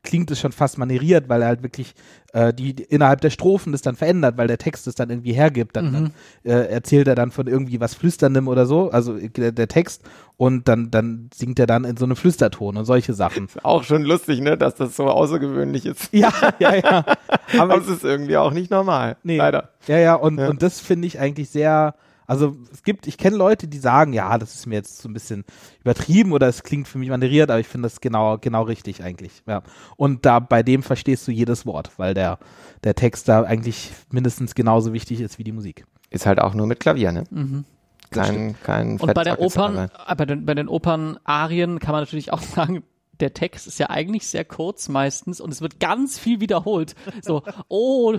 [0.02, 1.94] klingt es schon fast manieriert, weil er halt wirklich
[2.32, 5.32] äh, die, die innerhalb der Strophen das dann verändert, weil der Text es dann irgendwie
[5.32, 5.76] hergibt.
[5.76, 5.92] Dann, Mhm.
[5.92, 6.12] dann
[6.44, 10.02] äh, erzählt er dann von irgendwie was Flüsterndem oder so, also äh, der, der Text,
[10.36, 13.48] und dann, dann singt er dann in so einem Flüsterton und solche Sachen.
[13.62, 16.08] Auch schon lustig, ne, dass das so außergewöhnlich ist.
[16.12, 17.04] ja, ja, ja.
[17.58, 19.16] Aber Aber es ist irgendwie auch nicht normal.
[19.22, 19.36] Nee.
[19.36, 19.70] Leider.
[19.86, 20.48] Ja, ja, und, Ja.
[20.48, 21.94] und das finde ich eigentlich sehr,
[22.30, 25.12] also es gibt, ich kenne Leute, die sagen, ja, das ist mir jetzt so ein
[25.12, 25.44] bisschen
[25.80, 29.42] übertrieben oder es klingt für mich manieriert, aber ich finde das genau, genau richtig eigentlich.
[29.48, 29.62] Ja.
[29.96, 32.38] Und da bei dem verstehst du jedes Wort, weil der,
[32.84, 35.86] der Text da eigentlich mindestens genauso wichtig ist wie die Musik.
[36.08, 37.24] Ist halt auch nur mit Klavier, ne?
[37.30, 37.64] Mhm.
[38.12, 42.32] Kein, kein Und bei der Opern, äh, bei den, bei den Opernarien kann man natürlich
[42.32, 42.84] auch sagen,
[43.20, 46.94] der Text ist ja eigentlich sehr kurz meistens und es wird ganz viel wiederholt.
[47.22, 48.16] So, oh,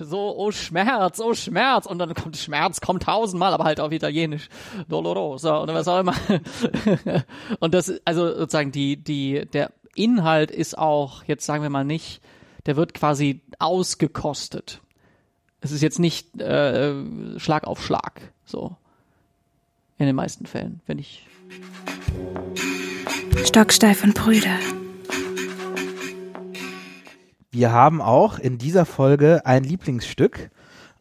[0.00, 1.86] so, oh Schmerz, oh Schmerz.
[1.86, 4.48] Und dann kommt Schmerz, kommt tausendmal, aber halt auf Italienisch.
[4.88, 6.14] Dolorosa oder was auch immer.
[7.60, 12.20] Und das, also sozusagen die, die, der Inhalt ist auch, jetzt sagen wir mal nicht,
[12.66, 14.80] der wird quasi ausgekostet.
[15.60, 16.94] Es ist jetzt nicht äh,
[17.38, 18.76] Schlag auf Schlag, so.
[19.96, 21.26] In den meisten Fällen, wenn ich
[23.42, 24.56] Stocksteif und Brüder.
[27.50, 30.50] Wir haben auch in dieser Folge ein Lieblingsstück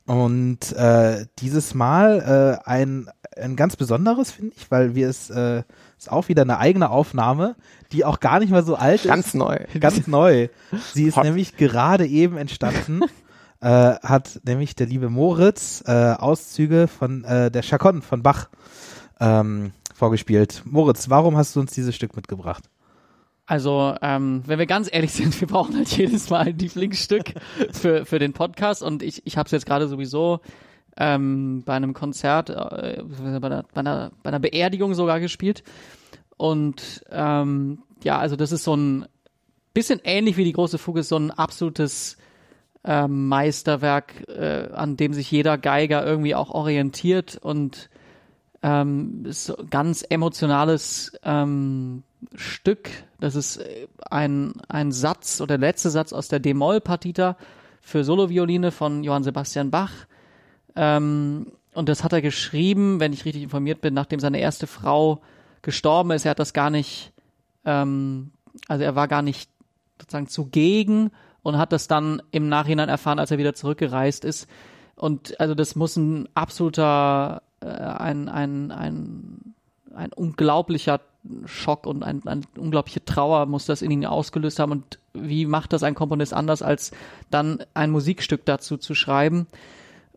[0.06, 5.63] und äh, dieses Mal äh, ein, ein ganz besonderes, finde ich, weil wir es äh,
[5.98, 7.56] ist auch wieder eine eigene Aufnahme,
[7.91, 9.08] die auch gar nicht mal so alt ist.
[9.08, 9.60] Ganz neu.
[9.80, 10.50] ganz neu.
[10.93, 11.24] Sie ist Hot.
[11.24, 13.02] nämlich gerade eben entstanden.
[13.62, 18.50] äh, hat nämlich der liebe Moritz äh, Auszüge von äh, der Chaconne von Bach
[19.19, 20.63] ähm, vorgespielt.
[20.65, 22.69] Moritz, warum hast du uns dieses Stück mitgebracht?
[23.45, 27.34] Also, ähm, wenn wir ganz ehrlich sind, wir brauchen halt jedes Mal ein Lieblingsstück
[27.71, 30.39] für, für den Podcast und ich, ich habe es jetzt gerade sowieso
[30.97, 35.63] ähm, bei einem Konzert, äh, bei, einer, bei, einer, bei einer Beerdigung sogar gespielt.
[36.38, 39.06] Und ähm, ja, also das ist so ein
[39.73, 42.17] bisschen ähnlich wie die große Fuge, so ein absolutes
[42.84, 47.89] ähm, Meisterwerk, äh, an dem sich jeder Geiger irgendwie auch orientiert und
[48.63, 52.89] ähm, ist ganz emotionales ähm, Stück.
[53.19, 57.38] Das ist äh, ein, ein Satz oder der letzte Satz aus der D-Moll-Partita
[57.82, 59.91] für Solovioline von Johann Sebastian Bach.
[60.76, 65.21] Ähm, und das hat er geschrieben, wenn ich richtig informiert bin, nachdem seine erste Frau
[65.62, 66.26] gestorben ist.
[66.26, 67.12] Er hat das gar nicht,
[67.65, 68.32] ähm,
[68.67, 69.49] also er war gar nicht
[69.99, 74.47] sozusagen zugegen und hat das dann im Nachhinein erfahren, als er wieder zurückgereist ist.
[74.95, 79.56] Und also das muss ein absoluter, ein, ein, ein,
[79.95, 81.02] ein unglaublicher
[81.45, 84.71] Schock und ein, ein unglaubliche Trauer muss das in ihn ausgelöst haben.
[84.71, 86.91] Und wie macht das ein Komponist anders, als
[87.30, 89.47] dann ein Musikstück dazu zu schreiben?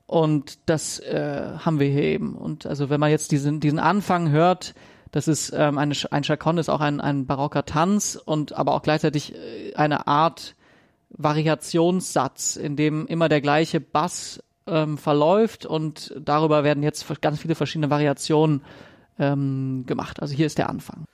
[0.07, 2.35] Und das äh, haben wir hier eben.
[2.35, 4.75] Und also wenn man jetzt diesen, diesen Anfang hört,
[5.13, 8.83] das ist ähm, eine, ein Chaconne ist auch ein, ein barocker Tanz und aber auch
[8.83, 10.55] gleichzeitig äh, eine Art
[11.11, 17.55] Variationssatz, in dem immer der gleiche Bass ähm, verläuft und darüber werden jetzt ganz viele
[17.55, 18.63] verschiedene Variationen
[19.19, 20.21] ähm, gemacht.
[20.21, 21.07] Also hier ist der Anfang.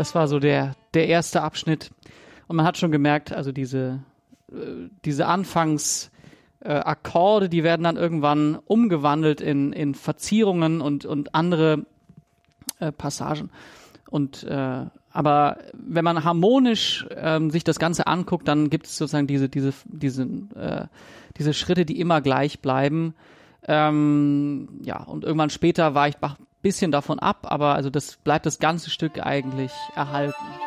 [0.00, 1.90] Das war so der, der erste Abschnitt.
[2.48, 4.02] Und man hat schon gemerkt, also diese,
[4.50, 6.10] äh, diese Anfangs,
[6.62, 11.86] die werden dann irgendwann umgewandelt in, in Verzierungen und, und andere
[12.80, 13.50] äh, Passagen.
[14.10, 19.26] Und äh, aber wenn man harmonisch ähm, sich das Ganze anguckt, dann gibt es sozusagen
[19.26, 20.26] diese diese diese
[21.38, 23.14] diese Schritte, die immer gleich bleiben.
[23.66, 28.58] Ähm, ja und irgendwann später weicht Bach bisschen davon ab, aber also das bleibt das
[28.58, 30.59] ganze Stück eigentlich erhalten.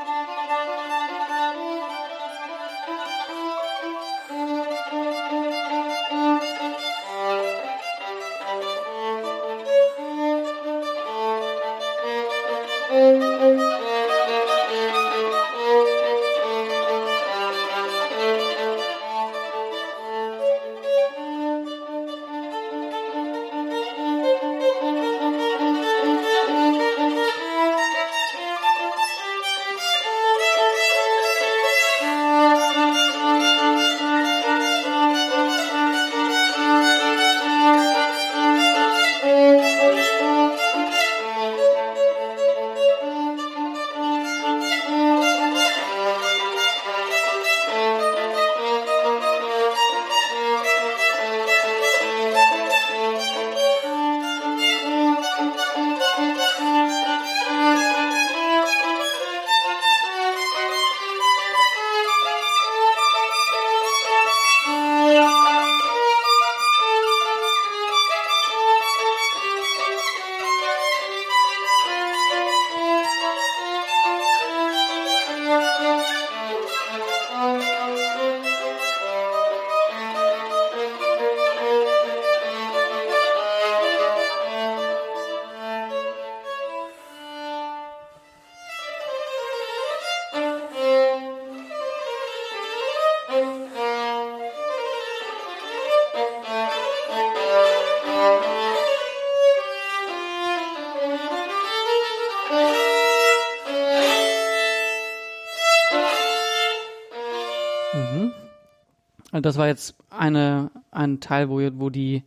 [109.46, 112.24] Das war jetzt eine, ein Teil, wo, wo die,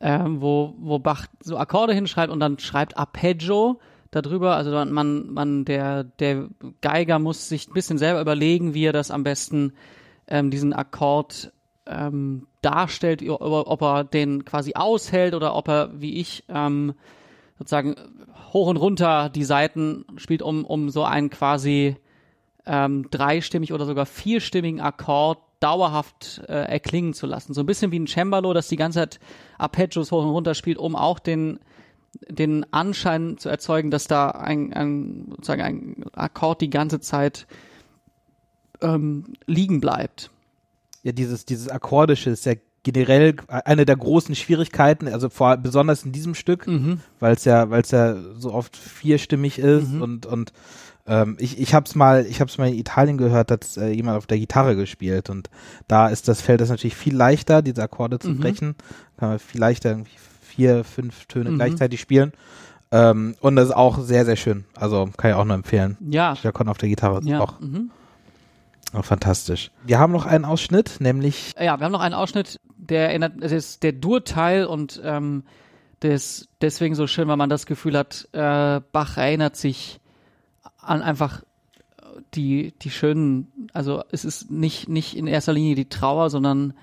[0.00, 3.78] äh, wo, wo Bach so Akkorde hinschreibt und dann schreibt Arpeggio
[4.10, 4.56] darüber.
[4.56, 6.48] Also man, man, der, der
[6.80, 9.72] Geiger muss sich ein bisschen selber überlegen, wie er das am besten
[10.26, 11.52] ähm, diesen Akkord
[11.86, 16.94] ähm, darstellt, ob er den quasi aushält oder ob er, wie ich, ähm,
[17.58, 17.96] sozusagen
[18.52, 21.96] hoch und runter die Seiten spielt, um, um so einen quasi
[22.66, 27.54] ähm, dreistimmig oder sogar vierstimmigen Akkord dauerhaft äh, erklingen zu lassen.
[27.54, 29.20] So ein bisschen wie ein Cembalo, das die ganze Zeit
[29.58, 31.58] Arpeggios hoch und runter spielt, um auch den
[32.28, 37.46] den Anschein zu erzeugen, dass da ein, ein sozusagen ein Akkord die ganze Zeit
[38.80, 40.30] ähm, liegen bleibt.
[41.02, 46.12] Ja, dieses dieses akkordische ist ja generell eine der großen Schwierigkeiten, also vor besonders in
[46.12, 47.00] diesem Stück, mhm.
[47.20, 50.02] weil es ja weil es ja so oft vierstimmig ist mhm.
[50.02, 50.52] und und
[51.08, 53.88] ähm, ich ich habe es mal, ich habe es mal in Italien gehört, dass äh,
[53.88, 55.50] jemand auf der Gitarre gespielt und
[55.88, 58.38] da ist das Feld das natürlich viel leichter, diese Akkorde zu mhm.
[58.38, 58.74] brechen.
[59.16, 61.56] Kann man viel leichter irgendwie vier, fünf Töne mhm.
[61.56, 62.32] gleichzeitig spielen.
[62.90, 64.64] Ähm, und das ist auch sehr, sehr schön.
[64.74, 65.96] Also kann ich auch nur empfehlen.
[66.00, 66.34] Ja.
[66.42, 67.40] Der Kon auf der Gitarre ja.
[67.40, 67.60] auch.
[67.60, 67.90] Mhm.
[68.94, 69.70] Oh, fantastisch.
[69.84, 71.52] Wir haben noch einen Ausschnitt, nämlich.
[71.58, 75.44] Ja, wir haben noch einen Ausschnitt, der erinnert, es ist der Dur-Teil und ähm,
[76.00, 80.00] das deswegen so schön, weil man das Gefühl hat, äh, Bach erinnert sich
[80.88, 81.42] an einfach
[82.34, 86.74] die, die schönen, also es ist nicht, nicht in erster Linie die Trauer, sondern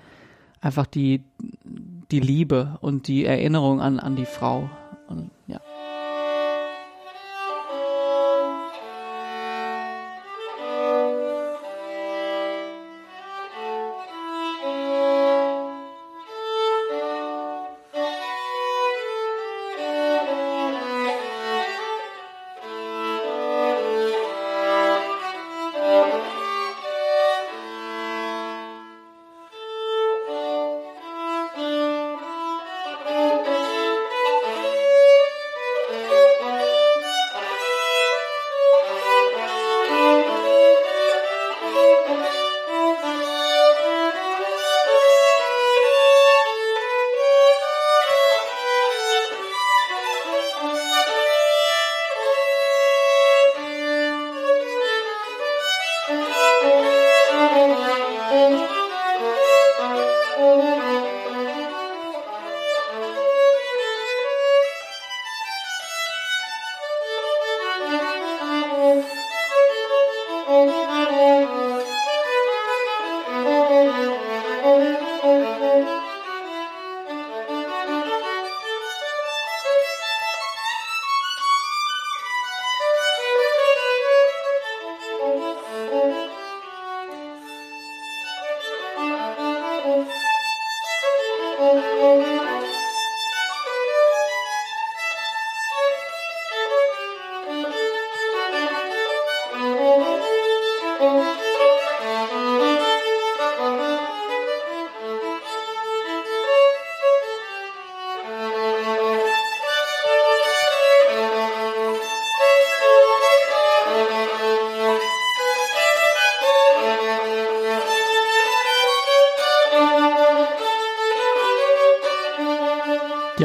[0.60, 1.24] einfach die,
[2.10, 4.70] die Liebe und die Erinnerung an, an die Frau.
[5.08, 5.60] Und, ja.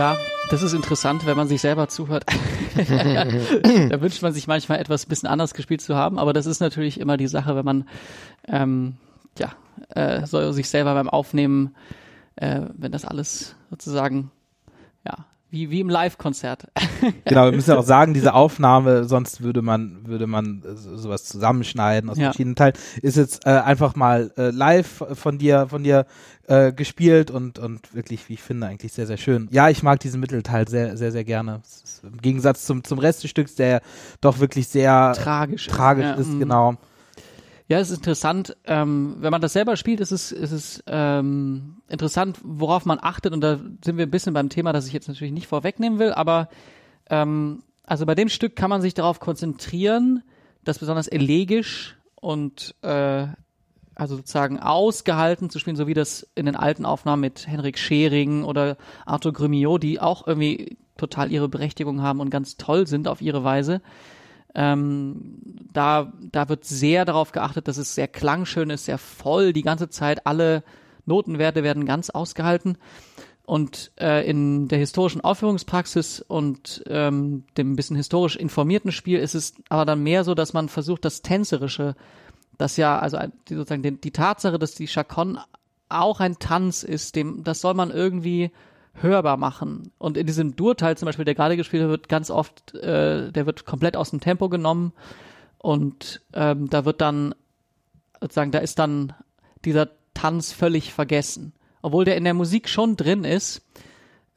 [0.02, 0.18] Ja,
[0.50, 2.26] das ist interessant, wenn man sich selber zuhört.
[2.76, 7.00] da wünscht man sich manchmal etwas bisschen anders gespielt zu haben, aber das ist natürlich
[7.00, 7.88] immer die Sache, wenn man
[8.48, 8.96] ähm,
[9.38, 9.52] ja
[9.90, 11.76] äh, soll sich selber beim Aufnehmen,
[12.36, 14.32] äh, wenn das alles sozusagen
[15.52, 16.68] wie, wie im Live-Konzert.
[17.26, 21.26] genau, wir müssen ja auch sagen, diese Aufnahme, sonst würde man, würde man äh, sowas
[21.26, 22.26] zusammenschneiden aus Ja.
[22.28, 22.74] verschiedenen Teilen.
[23.02, 26.06] Ist jetzt äh, einfach mal äh, live von dir, von dir
[26.48, 29.48] äh, gespielt und, und wirklich, wie ich finde, eigentlich sehr, sehr schön.
[29.52, 31.62] Ja, ich mag diesen Mittelteil sehr, sehr, sehr gerne.
[32.04, 33.82] Im Gegensatz zum, zum Rest des Stücks, der
[34.22, 35.68] doch wirklich sehr Tragisch.
[35.68, 36.40] tragisch Ja, ist, mm.
[36.40, 36.78] genau.
[37.72, 38.58] Ja, es ist interessant.
[38.66, 43.32] Ähm, wenn man das selber spielt, ist es, ist es ähm, interessant, worauf man achtet.
[43.32, 46.12] Und da sind wir ein bisschen beim Thema, das ich jetzt natürlich nicht vorwegnehmen will.
[46.12, 46.50] Aber
[47.10, 50.22] ähm, also bei dem Stück kann man sich darauf konzentrieren,
[50.66, 53.28] das besonders elegisch und äh,
[53.96, 58.44] also sozusagen ausgehalten zu spielen, so wie das in den alten Aufnahmen mit Henrik Schering
[58.44, 63.22] oder Arthur Grumillot, die auch irgendwie total ihre Berechtigung haben und ganz toll sind auf
[63.22, 63.82] ihre Weise.
[64.56, 69.62] Ähm, da, da wird sehr darauf geachtet, dass es sehr klangschön ist, sehr voll, die
[69.62, 70.26] ganze Zeit.
[70.26, 70.64] Alle
[71.06, 72.78] Notenwerte werden ganz ausgehalten.
[73.44, 79.56] Und äh, in der historischen Aufführungspraxis und ähm, dem bisschen historisch informierten Spiel ist es
[79.68, 81.96] aber dann mehr so, dass man versucht, das Tänzerische,
[82.58, 83.18] das ja, also
[83.50, 85.40] die, sozusagen die, die Tatsache, dass die Chacon
[85.90, 88.52] auch ein Tanz ist, dem, das soll man irgendwie
[88.94, 89.92] hörbar machen.
[89.98, 93.66] Und in diesem Dur-Teil zum Beispiel, der gerade gespielt wird, ganz oft, äh, der wird
[93.66, 94.94] komplett aus dem Tempo genommen
[95.62, 97.36] und ähm, da wird dann
[98.19, 99.13] sozusagen, da ist dann
[99.63, 101.54] dieser Tanz völlig vergessen.
[101.84, 103.62] Obwohl der in der Musik schon drin ist.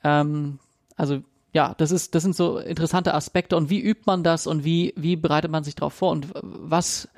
[0.03, 0.59] Ähm,
[0.97, 1.23] also
[1.55, 4.93] ja, das ist, das sind so interessante Aspekte und wie übt man das und wie,
[4.97, 7.09] wie bereitet man sich darauf vor und was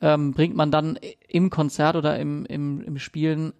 [0.00, 3.54] ähm, bringt man dann im Konzert oder im, im, im Spielen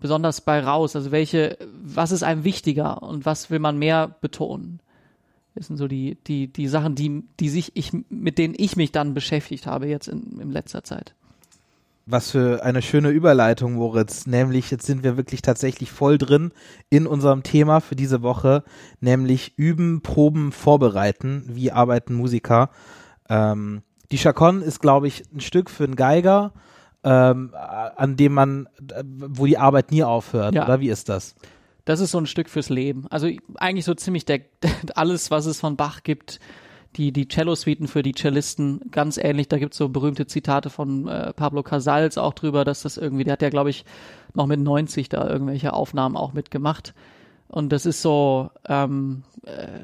[0.00, 0.96] besonders bei raus?
[0.96, 4.80] Also welche, was ist einem wichtiger und was will man mehr betonen?
[5.54, 8.92] Das sind so die, die, die Sachen, die, die sich ich, mit denen ich mich
[8.92, 11.14] dann beschäftigt habe jetzt in, in letzter Zeit.
[12.06, 14.26] Was für eine schöne Überleitung, Moritz.
[14.26, 16.52] Nämlich, jetzt sind wir wirklich tatsächlich voll drin
[16.90, 18.62] in unserem Thema für diese Woche,
[19.00, 21.44] nämlich üben, proben, vorbereiten.
[21.46, 22.68] Wie arbeiten Musiker?
[23.30, 26.52] Ähm, die Chacon ist, glaube ich, ein Stück für einen Geiger,
[27.04, 30.54] ähm, an dem man, äh, wo die Arbeit nie aufhört.
[30.54, 30.64] Ja.
[30.64, 31.34] Oder wie ist das?
[31.84, 33.06] Das ist so ein Stück fürs Leben.
[33.10, 34.40] Also eigentlich so ziemlich der,
[34.94, 36.40] alles, was es von Bach gibt,
[36.96, 39.48] die, die Cello-Suiten für die Cellisten, ganz ähnlich.
[39.48, 43.32] Da gibt's so berühmte Zitate von äh, Pablo Casals auch drüber, dass das irgendwie, der
[43.34, 43.84] hat ja, glaube ich,
[44.32, 46.94] noch mit 90 da irgendwelche Aufnahmen auch mitgemacht.
[47.48, 49.80] Und das ist so, ähm, äh,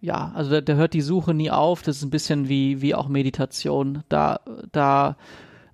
[0.00, 1.82] ja, also da, da hört die Suche nie auf.
[1.82, 4.02] Das ist ein bisschen wie, wie auch Meditation.
[4.08, 4.40] Da,
[4.72, 5.16] da,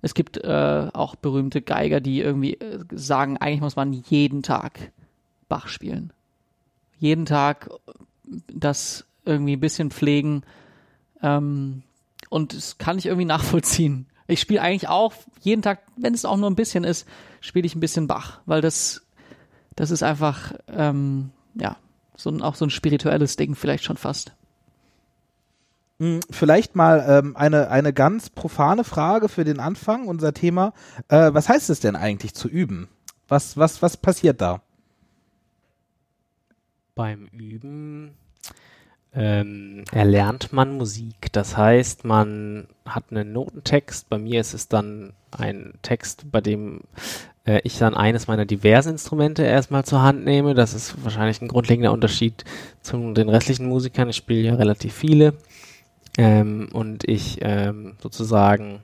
[0.01, 4.91] es gibt äh, auch berühmte Geiger, die irgendwie äh, sagen, eigentlich muss man jeden Tag
[5.51, 6.13] Bach spielen.
[6.97, 7.69] Jeden Tag
[8.47, 10.43] das irgendwie ein bisschen pflegen.
[11.21, 11.83] Ähm,
[12.29, 14.07] und das kann ich irgendwie nachvollziehen.
[14.27, 17.05] Ich spiele eigentlich auch jeden Tag, wenn es auch nur ein bisschen ist,
[17.41, 19.01] spiele ich ein bisschen Bach, weil das,
[19.75, 21.75] das ist einfach, ähm, ja,
[22.15, 24.31] so ein, auch so ein spirituelles Ding vielleicht schon fast.
[25.99, 30.71] Hm, Vielleicht mal ähm, eine, eine ganz profane Frage für den Anfang, unser Thema.
[31.09, 32.87] Äh, was heißt es denn eigentlich zu üben?
[33.27, 34.61] Was, was, was passiert da?
[37.01, 38.11] Beim Üben
[39.11, 41.31] ähm, erlernt man Musik.
[41.31, 44.07] Das heißt, man hat einen Notentext.
[44.07, 46.81] Bei mir ist es dann ein Text, bei dem
[47.47, 50.53] äh, ich dann eines meiner diversen Instrumente erstmal zur Hand nehme.
[50.53, 52.45] Das ist wahrscheinlich ein grundlegender Unterschied
[52.83, 54.09] zu den restlichen Musikern.
[54.09, 55.33] Ich spiele ja relativ viele.
[56.19, 58.83] Ähm, und ich ähm, sozusagen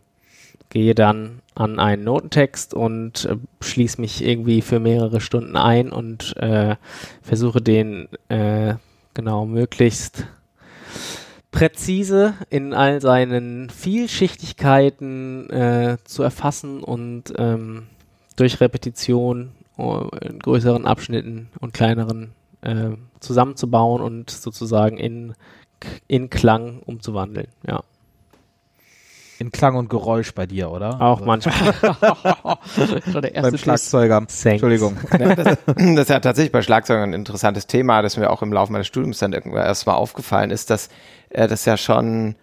[0.70, 6.36] gehe dann an einen Notentext und äh, schließe mich irgendwie für mehrere Stunden ein und
[6.38, 6.76] äh,
[7.22, 8.76] versuche den äh,
[9.14, 10.26] genau möglichst
[11.52, 17.88] präzise in all seinen Vielschichtigkeiten äh, zu erfassen und ähm,
[18.36, 25.34] durch Repetition äh, in größeren Abschnitten und kleineren äh, zusammenzubauen und sozusagen in,
[26.08, 27.48] in Klang umzuwandeln.
[27.66, 27.82] Ja,
[29.40, 31.00] In Klang und Geräusch bei dir, oder?
[31.02, 31.54] auch Also manchmal.
[33.12, 33.58] Schon der erste beim.
[33.58, 34.18] Schlagzeuger.
[34.18, 34.98] Entschuldigung.
[35.12, 38.88] das ist ja tatsächlich bei Schlagzeugern ein interessantes Thema, das mir auch im Laufe meines
[38.88, 40.90] Studiums dann irgendwann erstmal aufgefallen ist, dass
[41.30, 42.36] äh, das ja schon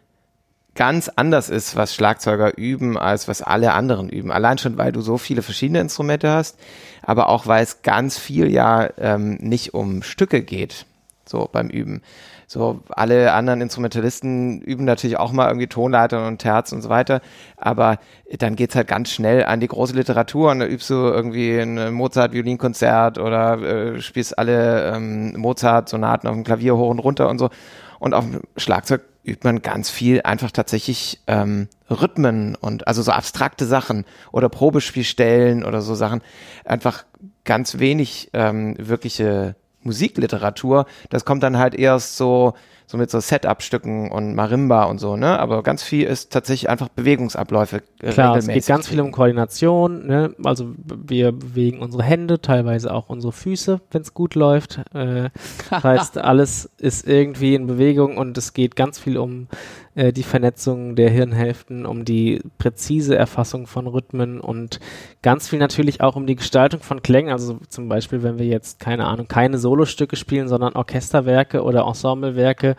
[0.74, 4.30] ganz anders ist, was Schlagzeuger üben, als was alle anderen üben.
[4.30, 6.58] Allein schon, weil du so viele verschiedene Instrumente hast,
[7.02, 10.86] aber auch, weil es ganz viel ja ähm, nicht um Stücke geht,
[11.24, 12.02] so beim Üben.
[12.46, 17.20] So alle anderen Instrumentalisten üben natürlich auch mal irgendwie Tonleitern und Terz und so weiter,
[17.56, 17.98] aber
[18.38, 21.92] dann geht's halt ganz schnell an die große Literatur und da übst du irgendwie ein
[21.92, 27.50] Mozart-Violinkonzert oder äh, spielst alle ähm, Mozart-Sonaten auf dem Klavier hoch und runter und so.
[27.98, 33.12] Und auf dem Schlagzeug übt man ganz viel einfach tatsächlich ähm, Rhythmen und also so
[33.12, 36.22] abstrakte Sachen oder Probespielstellen oder so Sachen.
[36.64, 37.04] Einfach
[37.44, 40.86] ganz wenig ähm, wirkliche Musikliteratur.
[41.10, 42.54] Das kommt dann halt erst so
[42.86, 45.38] so mit so Setup-Stücken und Marimba und so, ne?
[45.38, 47.82] Aber ganz viel ist tatsächlich einfach Bewegungsabläufe.
[48.04, 50.34] Äh, Klar, es geht ganz viel um Koordination, ne?
[50.44, 54.80] Also wir bewegen unsere Hände, teilweise auch unsere Füße, wenn es gut läuft.
[54.92, 55.30] Äh,
[55.70, 59.48] das heißt, alles ist irgendwie in Bewegung und es geht ganz viel um
[59.94, 64.80] äh, die Vernetzung der Hirnhälften, um die präzise Erfassung von Rhythmen und
[65.22, 67.32] ganz viel natürlich auch um die Gestaltung von Klängen.
[67.32, 72.76] Also zum Beispiel, wenn wir jetzt, keine Ahnung, keine Solostücke spielen, sondern Orchesterwerke oder Ensemblewerke,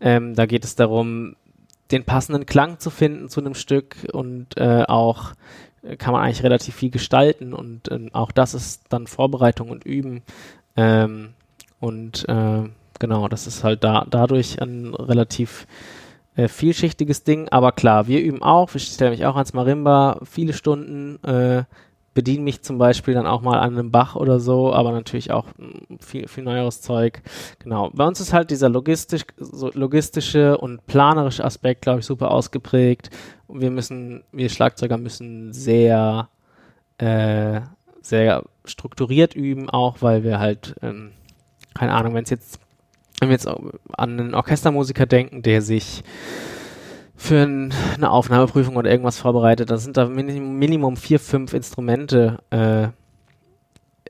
[0.00, 1.36] ähm, da geht es darum,
[1.92, 5.32] den passenden Klang zu finden zu einem Stück und äh, auch
[5.82, 9.84] äh, kann man eigentlich relativ viel gestalten und äh, auch das ist dann Vorbereitung und
[9.84, 10.22] Üben.
[10.76, 11.34] Ähm,
[11.80, 12.62] und äh,
[12.98, 15.66] genau, das ist halt da dadurch ein relativ
[16.34, 20.54] äh, vielschichtiges Ding, aber klar, wir üben auch, ich stelle mich auch ans Marimba viele
[20.54, 21.64] Stunden, äh,
[22.14, 25.46] bediene mich zum Beispiel dann auch mal an einem Bach oder so, aber natürlich auch
[25.56, 27.22] mm, viel, viel neueres Zeug.
[27.58, 27.90] Genau.
[27.92, 33.10] Bei uns ist halt dieser logistisch, logistische und planerische Aspekt, glaube ich, super ausgeprägt.
[33.48, 36.28] Wir müssen, wir Schlagzeuger müssen sehr,
[36.98, 37.60] äh,
[38.02, 41.12] sehr strukturiert üben, auch weil wir halt, ähm,
[41.74, 42.60] keine Ahnung, wenn es jetzt
[43.22, 46.02] wenn wir jetzt an einen Orchestermusiker denken, der sich
[47.16, 52.38] für ein, eine Aufnahmeprüfung oder irgendwas vorbereitet, dann sind da Minimum, Minimum vier, fünf Instrumente
[52.50, 52.88] äh,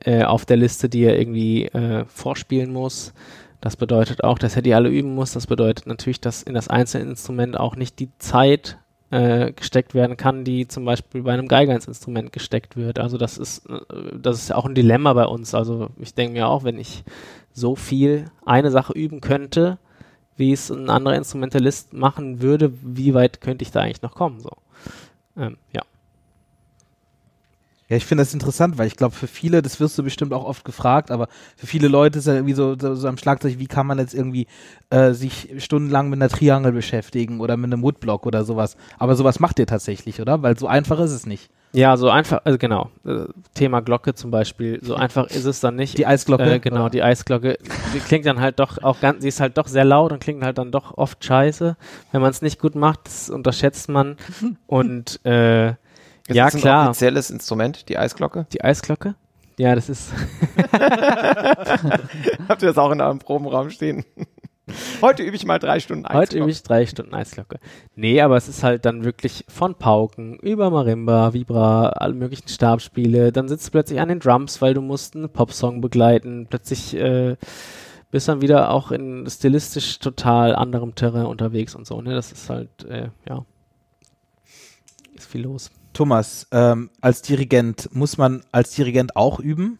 [0.05, 3.13] äh, auf der Liste, die er irgendwie äh, vorspielen muss.
[3.61, 5.31] Das bedeutet auch, dass er die alle üben muss.
[5.31, 8.77] Das bedeutet natürlich, dass in das einzelne Instrument auch nicht die Zeit
[9.11, 12.99] äh, gesteckt werden kann, die zum Beispiel bei einem Geiger ins Instrument gesteckt wird.
[12.99, 13.79] Also das ist, äh,
[14.19, 15.53] das ist auch ein Dilemma bei uns.
[15.53, 17.03] Also ich denke mir auch, wenn ich
[17.53, 19.77] so viel eine Sache üben könnte,
[20.37, 24.39] wie es ein anderer Instrumentalist machen würde, wie weit könnte ich da eigentlich noch kommen?
[24.39, 24.51] So.
[25.37, 25.83] Ähm, ja.
[27.89, 30.45] Ja, ich finde das interessant, weil ich glaube, für viele, das wirst du bestimmt auch
[30.45, 31.27] oft gefragt, aber
[31.57, 34.15] für viele Leute ist ja irgendwie so, so, so am Schlagzeug, wie kann man jetzt
[34.15, 34.47] irgendwie
[34.89, 38.77] äh, sich stundenlang mit einer Triangel beschäftigen oder mit einem Woodblock oder sowas.
[38.97, 40.41] Aber sowas macht ihr tatsächlich, oder?
[40.41, 41.51] Weil so einfach ist es nicht.
[41.73, 42.91] Ja, so einfach, also genau.
[43.05, 45.97] Äh, Thema Glocke zum Beispiel, so einfach ist es dann nicht.
[45.97, 46.55] Die Eisglocke?
[46.55, 47.57] Äh, genau, die Eisglocke.
[47.93, 50.43] Die klingt dann halt doch auch ganz, sie ist halt doch sehr laut und klingt
[50.43, 51.75] halt dann doch oft scheiße.
[52.11, 54.17] Wenn man es nicht gut macht, das unterschätzt man.
[54.67, 55.77] Und äh, ist
[56.29, 56.83] ja, das klar.
[56.83, 58.45] ein offizielles Instrument, die Eisglocke?
[58.53, 59.15] Die Eisglocke?
[59.57, 60.11] Ja, das ist.
[62.47, 64.05] Habt ihr das auch in eurem Probenraum stehen?
[65.01, 66.21] Heute übe ich mal drei Stunden Eisglocke.
[66.21, 67.59] Heute übe ich drei Stunden Eisglocke.
[67.95, 73.33] Nee, aber es ist halt dann wirklich von Pauken über Marimba, Vibra, alle möglichen Stabspiele.
[73.33, 76.47] Dann sitzt du plötzlich an den Drums, weil du musst einen Popsong begleiten.
[76.49, 77.35] Plötzlich äh,
[78.11, 82.01] bist dann wieder auch in stilistisch total anderem Terrain unterwegs und so.
[82.01, 82.13] Ne?
[82.13, 83.45] Das ist halt, äh, ja,
[85.13, 85.71] ist viel los.
[85.91, 89.77] Thomas, ähm, als Dirigent, muss man als Dirigent auch üben?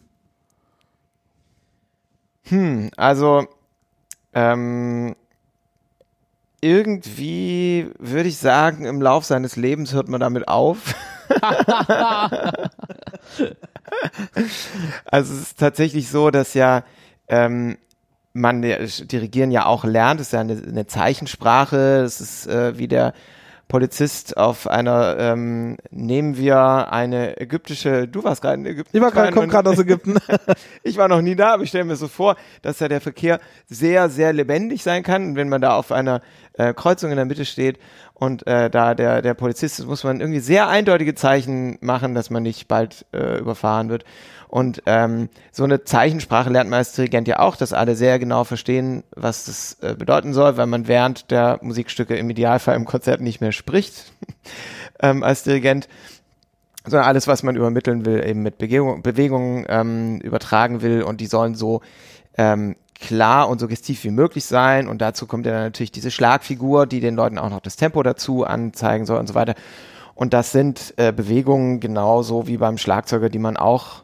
[2.44, 3.46] Hm, also
[4.34, 5.16] ähm,
[6.60, 10.94] irgendwie würde ich sagen, im Lauf seines Lebens hört man damit auf.
[15.04, 16.84] also es ist tatsächlich so, dass ja
[17.28, 17.76] ähm,
[18.32, 22.88] man Dirigieren ja auch lernt, es ist ja eine, eine Zeichensprache, es ist äh, wie
[22.88, 23.14] der
[23.68, 28.96] Polizist auf einer, ähm, nehmen wir eine ägyptische, du warst gerade in Ägypten.
[28.96, 30.16] Ich war gerade, komm gerade aus Ägypten.
[30.82, 33.40] ich war noch nie da, aber ich stelle mir so vor, dass da der Verkehr
[33.66, 35.34] sehr, sehr lebendig sein kann.
[35.36, 36.20] Wenn man da auf einer
[36.52, 37.78] äh, Kreuzung in der Mitte steht
[38.12, 42.30] und äh, da der, der Polizist ist, muss man irgendwie sehr eindeutige Zeichen machen, dass
[42.30, 44.04] man nicht bald äh, überfahren wird.
[44.54, 48.44] Und ähm, so eine Zeichensprache lernt man als Dirigent ja auch, dass alle sehr genau
[48.44, 53.20] verstehen, was das äh, bedeuten soll, weil man während der Musikstücke im Idealfall im Konzert
[53.20, 54.12] nicht mehr spricht
[55.00, 55.88] ähm, als Dirigent
[56.86, 61.26] sondern alles, was man übermitteln will, eben mit Bewegung, Bewegungen ähm, übertragen will und die
[61.26, 61.80] sollen so
[62.38, 66.86] ähm, klar und suggestiv wie möglich sein und dazu kommt ja dann natürlich diese Schlagfigur,
[66.86, 69.56] die den Leuten auch noch das Tempo dazu anzeigen soll und so weiter.
[70.14, 74.03] Und das sind äh, Bewegungen genauso wie beim Schlagzeuger, die man auch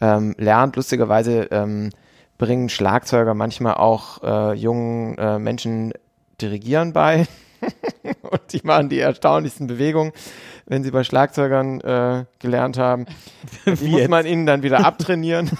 [0.00, 0.76] ähm, lernt.
[0.76, 1.90] Lustigerweise ähm,
[2.38, 5.92] bringen Schlagzeuger manchmal auch äh, jungen äh, Menschen
[6.40, 7.26] Dirigieren bei.
[8.22, 10.12] und die machen die erstaunlichsten Bewegungen,
[10.66, 13.06] wenn sie bei Schlagzeugern äh, gelernt haben.
[13.66, 15.50] Die muss man ihnen dann wieder abtrainieren.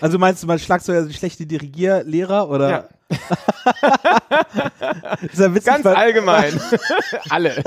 [0.00, 2.70] also meinst du mal Schlagzeuger sind schlechte Dirigierlehrer oder?
[2.70, 2.88] Ja.
[5.32, 6.60] ist ja witzig, Ganz allgemein.
[7.30, 7.56] Alle.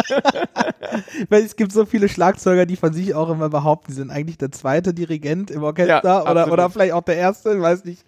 [1.29, 4.37] weil es gibt so viele Schlagzeuger, die von sich auch immer behaupten, sie sind eigentlich
[4.37, 8.05] der zweite Dirigent im Orchester Ja, oder, oder vielleicht auch der erste, weiß nicht.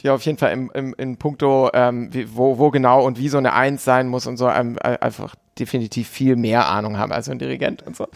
[0.00, 3.38] Die auf jeden Fall im, im, in puncto, ähm, wo, wo genau und wie so
[3.38, 7.28] eine Eins sein muss und so ähm, äh, einfach definitiv viel mehr Ahnung haben als
[7.28, 8.06] ein Dirigent und so.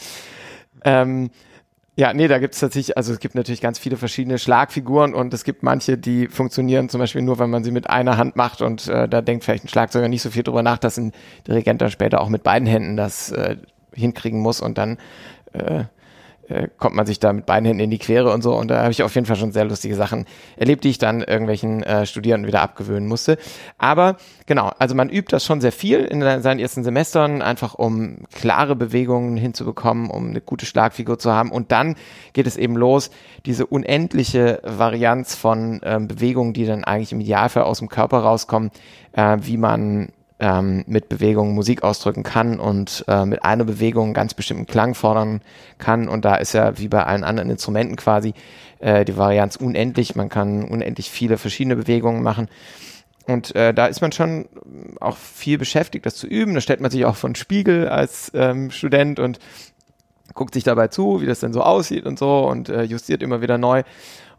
[0.84, 1.30] Ähm,
[1.96, 5.34] ja, nee, da gibt es tatsächlich, also es gibt natürlich ganz viele verschiedene Schlagfiguren und
[5.34, 8.62] es gibt manche, die funktionieren zum Beispiel nur, wenn man sie mit einer Hand macht
[8.62, 11.12] und äh, da denkt vielleicht ein Schlagzeuger nicht so viel drüber nach, dass ein
[11.46, 13.56] Dirigent dann später auch mit beiden Händen das äh,
[13.92, 14.98] hinkriegen muss und dann
[15.52, 15.84] äh,
[16.50, 18.54] äh, kommt man sich da mit beiden Händen in die Quere und so.
[18.54, 20.26] Und da habe ich auf jeden Fall schon sehr lustige Sachen
[20.56, 23.38] erlebt, die ich dann irgendwelchen äh, Studierenden wieder abgewöhnen musste.
[23.78, 28.18] Aber genau, also man übt das schon sehr viel in seinen ersten Semestern, einfach um
[28.32, 31.52] klare Bewegungen hinzubekommen, um eine gute Schlagfigur zu haben.
[31.52, 31.94] Und dann
[32.32, 33.10] geht es eben los,
[33.46, 38.70] diese unendliche Varianz von ähm, Bewegungen, die dann eigentlich im Idealfall aus dem Körper rauskommen,
[39.12, 40.08] äh, wie man
[40.40, 44.94] ähm, mit Bewegungen Musik ausdrücken kann und äh, mit einer Bewegung einen ganz bestimmten Klang
[44.94, 45.42] fordern
[45.78, 46.08] kann.
[46.08, 48.34] Und da ist ja wie bei allen anderen Instrumenten quasi
[48.80, 50.16] äh, die Varianz unendlich.
[50.16, 52.48] Man kann unendlich viele verschiedene Bewegungen machen.
[53.26, 54.46] Und äh, da ist man schon
[54.98, 56.54] auch viel beschäftigt, das zu üben.
[56.54, 59.38] Da stellt man sich auch von Spiegel als ähm, Student und
[60.34, 63.42] guckt sich dabei zu, wie das denn so aussieht und so und äh, justiert immer
[63.42, 63.82] wieder neu.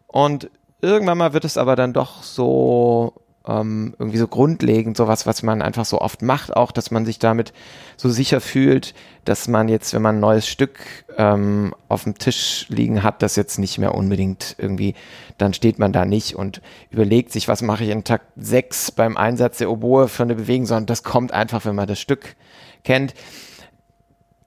[0.08, 0.50] Und
[0.82, 3.14] irgendwann mal wird es aber dann doch so
[3.48, 7.18] ähm, irgendwie so grundlegend, sowas, was man einfach so oft macht, auch, dass man sich
[7.18, 7.54] damit
[7.98, 8.94] so sicher fühlt,
[9.26, 10.80] dass man jetzt, wenn man ein neues Stück
[11.18, 14.94] ähm, auf dem Tisch liegen hat, das jetzt nicht mehr unbedingt irgendwie,
[15.38, 16.62] dann steht man da nicht und
[16.92, 20.68] überlegt sich, was mache ich in Takt 6 beim Einsatz der Oboe für eine Bewegung,
[20.68, 22.36] sondern das kommt einfach, wenn man das Stück
[22.84, 23.16] kennt.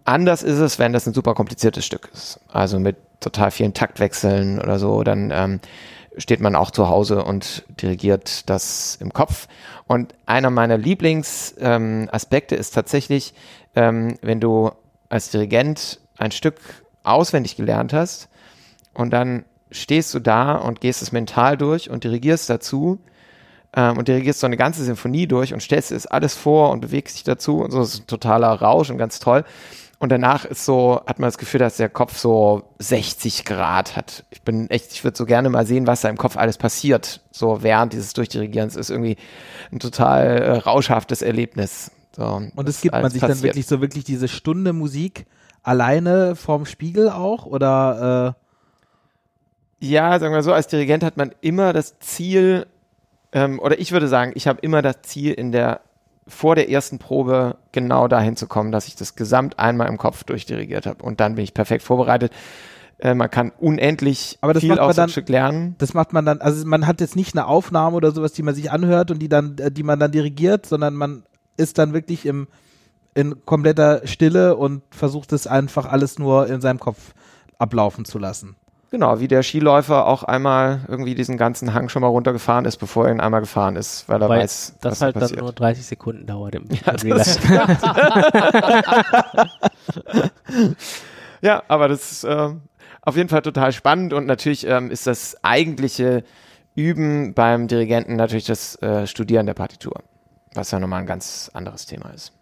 [0.05, 2.39] Anders ist es, wenn das ein super kompliziertes Stück ist.
[2.49, 5.61] Also mit total vielen Taktwechseln oder so, dann ähm,
[6.17, 9.49] steht man auch zu Hause und dirigiert das im Kopf.
[9.87, 13.35] Und einer meiner Lieblingsaspekte ähm, ist tatsächlich,
[13.75, 14.71] ähm, wenn du
[15.09, 16.57] als Dirigent ein Stück
[17.03, 18.29] auswendig gelernt hast
[18.95, 23.01] und dann stehst du da und gehst es mental durch und dirigierst dazu
[23.75, 27.17] ähm, und dirigierst so eine ganze Sinfonie durch und stellst das alles vor und bewegst
[27.17, 29.45] dich dazu und so ist ein totaler Rausch und ganz toll.
[29.99, 34.25] Und danach ist so, hat man das Gefühl, dass der Kopf so 60 Grad hat.
[34.31, 37.21] Ich bin echt, ich würde so gerne mal sehen, was da im Kopf alles passiert.
[37.31, 39.17] So während dieses Durchdirigierens ist irgendwie
[39.73, 41.91] ein total äh, rauschhaftes Erlebnis.
[42.15, 43.45] So, Und es gibt man sich dann passiert.
[43.45, 45.27] wirklich so wirklich diese Stunde Musik
[45.63, 48.37] alleine vorm Spiegel auch oder
[49.81, 52.67] äh, Ja, sagen wir so, als Dirigent hat man immer das Ziel,
[53.33, 55.81] ähm, oder ich würde sagen, ich habe immer das Ziel in der
[56.27, 60.25] vor der ersten Probe genau dahin zu kommen, dass ich das gesamt einmal im Kopf
[60.25, 62.33] durchdirigiert habe und dann bin ich perfekt vorbereitet.
[62.99, 65.75] Äh, man kann unendlich Aber das viel macht man aus dem Stück lernen.
[65.79, 68.55] das macht man dann, also man hat jetzt nicht eine Aufnahme oder sowas, die man
[68.55, 71.25] sich anhört und die dann, äh, die man dann dirigiert, sondern man
[71.57, 72.49] ist dann wirklich im
[73.15, 77.15] in kompletter Stille und versucht es einfach alles nur in seinem Kopf
[77.59, 78.57] ablaufen zu lassen.
[78.95, 83.07] Genau, wie der Skiläufer auch einmal irgendwie diesen ganzen Hang schon mal runtergefahren ist, bevor
[83.07, 85.43] er ihn einmal gefahren ist, weil er Weil weiß, das was halt da dann passiert.
[85.43, 87.41] nur 30 Sekunden dauert im Ja, das.
[91.41, 92.61] Ja, aber das ist ähm,
[93.03, 96.23] auf jeden Fall total spannend und natürlich ähm, ist das eigentliche
[96.77, 100.05] Üben beim Dirigenten natürlich das äh, Studieren der Partitur,
[100.55, 102.33] was ja nochmal ein ganz anderes Thema ist.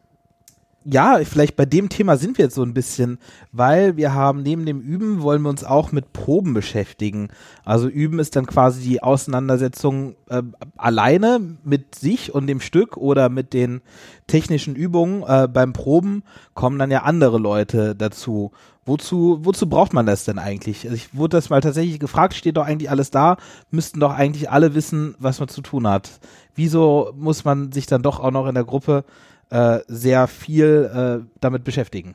[0.85, 3.18] Ja, vielleicht bei dem Thema sind wir jetzt so ein bisschen,
[3.53, 7.28] weil wir haben neben dem Üben wollen wir uns auch mit Proben beschäftigen.
[7.64, 10.43] Also Üben ist dann quasi die Auseinandersetzung äh,
[10.76, 13.80] alleine mit sich und dem Stück oder mit den
[14.26, 15.22] technischen Übungen.
[15.22, 16.24] Äh, beim Proben
[16.55, 18.51] kommen dann ja andere Leute dazu.
[18.85, 20.85] Wozu, wozu braucht man das denn eigentlich?
[20.85, 23.37] Also ich wurde das mal tatsächlich gefragt, steht doch eigentlich alles da,
[23.70, 26.18] müssten doch eigentlich alle wissen, was man zu tun hat.
[26.57, 29.05] Wieso muss man sich dann doch auch noch in der Gruppe
[29.53, 32.14] äh, sehr viel äh, damit beschäftigen.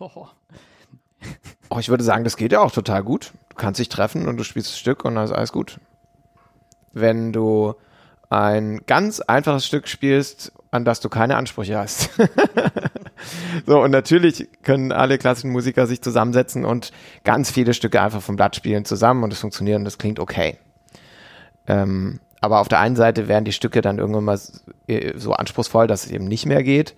[1.70, 3.32] Oh, ich würde sagen, das geht ja auch total gut.
[3.48, 5.80] Du kannst dich treffen und du spielst das Stück und dann ist alles gut.
[6.92, 7.74] Wenn du
[8.28, 12.10] ein ganz einfaches Stück spielst, an das du keine Ansprüche hast.
[13.66, 16.92] so, und natürlich können alle klassischen Musiker sich zusammensetzen und
[17.24, 20.58] ganz viele Stücke einfach vom Blatt spielen zusammen und es funktioniert und das klingt okay.
[21.66, 24.38] Ähm, aber auf der einen Seite werden die Stücke dann irgendwann mal
[24.86, 26.94] äh, so anspruchsvoll, dass es eben nicht mehr geht.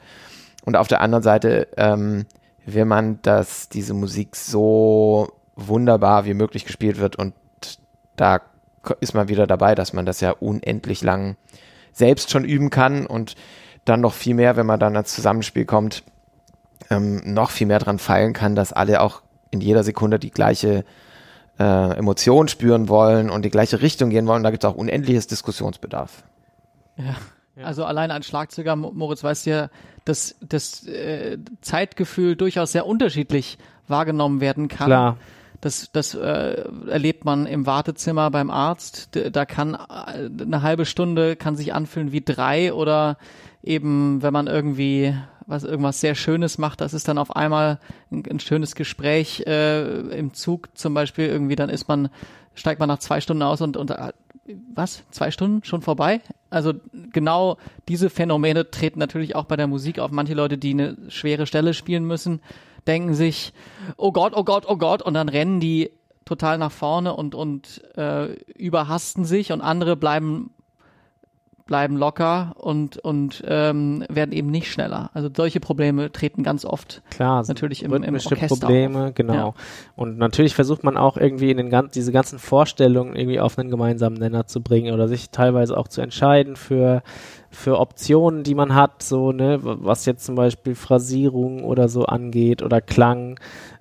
[0.64, 2.26] Und auf der anderen Seite ähm,
[2.64, 7.32] will man, dass diese Musik so wunderbar wie möglich gespielt wird und
[8.16, 8.40] da
[9.00, 11.36] ist man wieder dabei, dass man das ja unendlich lang
[11.92, 13.34] selbst schon üben kann und
[13.84, 16.02] dann noch viel mehr, wenn man dann ans Zusammenspiel kommt,
[16.90, 20.84] ähm, noch viel mehr dran feilen kann, dass alle auch in jeder Sekunde die gleiche
[21.58, 24.42] äh, Emotion spüren wollen und die gleiche Richtung gehen wollen.
[24.42, 26.24] Da gibt es auch unendliches Diskussionsbedarf.
[27.62, 29.70] Also allein als Schlagzeuger, Mo- Moritz weiß ja,
[30.04, 34.86] dass das äh, Zeitgefühl durchaus sehr unterschiedlich wahrgenommen werden kann.
[34.86, 35.16] Klar.
[35.62, 39.08] Das, das äh, erlebt man im Wartezimmer beim Arzt.
[39.32, 43.16] Da kann äh, eine halbe Stunde kann sich anfühlen wie drei oder
[43.62, 45.16] eben, wenn man irgendwie
[45.46, 47.78] was irgendwas sehr Schönes macht, das ist dann auf einmal
[48.10, 52.10] ein, ein schönes Gespräch äh, im Zug zum Beispiel irgendwie, dann ist man
[52.56, 54.12] steigt man nach zwei Stunden aus und, und äh,
[54.74, 56.20] was zwei Stunden schon vorbei?
[56.50, 56.72] Also
[57.12, 60.10] genau diese Phänomene treten natürlich auch bei der Musik auf.
[60.10, 62.40] Manche Leute, die eine schwere Stelle spielen müssen,
[62.86, 63.52] denken sich,
[63.96, 65.90] oh Gott, oh Gott, oh Gott, und dann rennen die
[66.24, 70.50] total nach vorne und, und äh, überhasten sich und andere bleiben
[71.66, 75.10] bleiben locker und und ähm, werden eben nicht schneller.
[75.14, 77.02] Also solche Probleme treten ganz oft.
[77.10, 79.34] Klar, Natürlich im- im Orchester Probleme, genau.
[79.34, 79.54] Ja.
[79.96, 83.70] Und natürlich versucht man auch irgendwie in den gan diese ganzen Vorstellungen irgendwie auf einen
[83.70, 87.02] gemeinsamen Nenner zu bringen oder sich teilweise auch zu entscheiden für
[87.50, 92.62] für Optionen, die man hat, so ne, was jetzt zum Beispiel Phrasierung oder so angeht
[92.62, 93.40] oder Klang.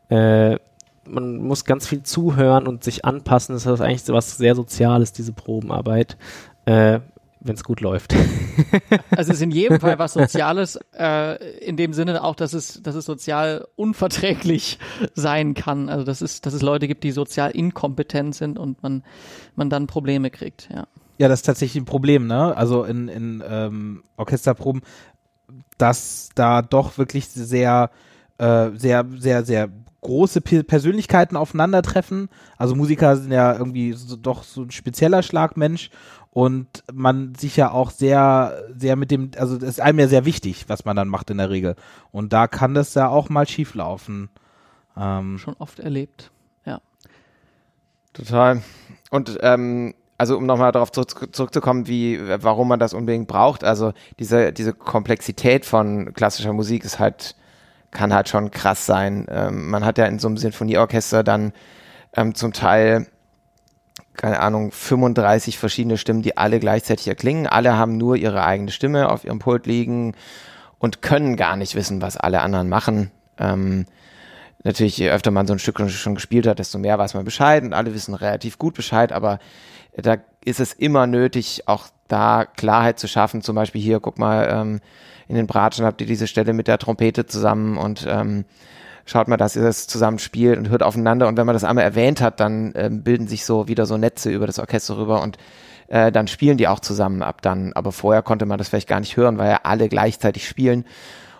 [0.09, 0.57] Äh,
[1.07, 3.53] man muss ganz viel zuhören und sich anpassen.
[3.53, 6.17] Das ist eigentlich so was sehr Soziales, diese Probenarbeit.
[6.65, 6.99] Äh,
[7.45, 8.13] wenn es gut läuft.
[9.11, 12.81] Also es ist in jedem Fall was Soziales, äh, in dem Sinne auch, dass es,
[12.81, 14.79] dass es sozial unverträglich
[15.13, 15.89] sein kann.
[15.89, 19.03] Also dass es, dass es Leute gibt, die sozial inkompetent sind und man,
[19.55, 20.87] man dann Probleme kriegt, ja.
[21.17, 22.55] Ja, das ist tatsächlich ein Problem, ne?
[22.57, 24.81] Also in, in ähm, Orchesterproben,
[25.77, 27.89] dass da doch wirklich sehr,
[28.37, 29.69] äh, sehr, sehr, sehr
[30.01, 32.29] große Pe Persönlichkeiten aufeinandertreffen.
[32.57, 35.89] Also Musiker sind ja irgendwie so, doch so ein spezieller Schlagmensch
[36.35, 40.25] und man sich ja auch sehr, sehr mit dem, also das ist einem ja sehr
[40.25, 41.77] wichtig, was man dann macht in der Regel.
[42.11, 44.27] Und da kann das ja auch mal schieflaufen.
[44.97, 46.31] Ähm, Schon oft erlebt.
[46.65, 46.81] Ja.
[48.11, 48.61] Total.
[49.11, 53.93] Und ähm, also um nochmal darauf zurück, zurückzukommen, wie, warum man das unbedingt braucht, also
[54.19, 57.37] diese, diese Komplexität von klassischer Musik ist halt,
[57.91, 59.25] kann halt schon krass sein.
[59.29, 61.53] Ähm, man hat ja in so einem Sinfonieorchester dann
[62.13, 63.07] ähm, zum Teil,
[64.17, 67.47] keine Ahnung, 35 verschiedene Stimmen, die alle gleichzeitig erklingen.
[67.47, 70.15] Alle haben nur ihre eigene Stimme auf ihrem Pult liegen
[70.79, 73.11] und können gar nicht wissen, was alle anderen machen.
[73.37, 73.85] Ähm,
[74.63, 77.63] natürlich, je öfter man so ein Stück schon gespielt hat, desto mehr weiß man Bescheid
[77.63, 79.39] und alle wissen relativ gut Bescheid, aber
[79.95, 83.41] da ist es immer nötig, auch da Klarheit zu schaffen.
[83.41, 84.79] Zum Beispiel hier, guck mal, ähm,
[85.27, 88.45] in den Bratschen habt ihr diese Stelle mit der Trompete zusammen und ähm,
[89.05, 91.27] schaut mal, dass ihr das zusammen spielt und hört aufeinander.
[91.27, 94.31] Und wenn man das einmal erwähnt hat, dann ähm, bilden sich so wieder so Netze
[94.31, 95.37] über das Orchester rüber und
[95.87, 97.73] äh, dann spielen die auch zusammen ab dann.
[97.73, 100.85] Aber vorher konnte man das vielleicht gar nicht hören, weil ja alle gleichzeitig spielen.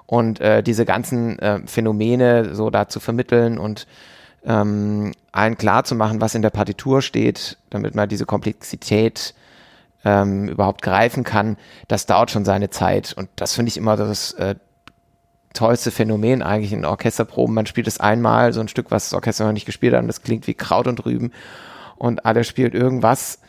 [0.05, 3.87] Und äh, diese ganzen äh, Phänomene so da zu vermitteln und
[4.45, 9.33] ähm, allen klar zu machen, was in der Partitur steht, damit man diese Komplexität
[10.03, 11.57] ähm, überhaupt greifen kann,
[11.87, 13.13] das dauert schon seine Zeit.
[13.17, 14.55] Und das finde ich immer das äh,
[15.55, 17.55] tollste Phänomen eigentlich in Orchesterproben.
[17.55, 20.07] Man spielt es einmal, so ein Stück, was das Orchester noch nicht gespielt hat, und
[20.07, 21.31] das klingt wie Kraut und Rüben.
[21.97, 23.39] Und alle spielt irgendwas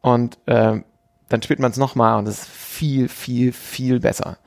[0.00, 0.80] und äh,
[1.28, 4.38] dann spielt man es nochmal und es ist viel, viel, viel besser.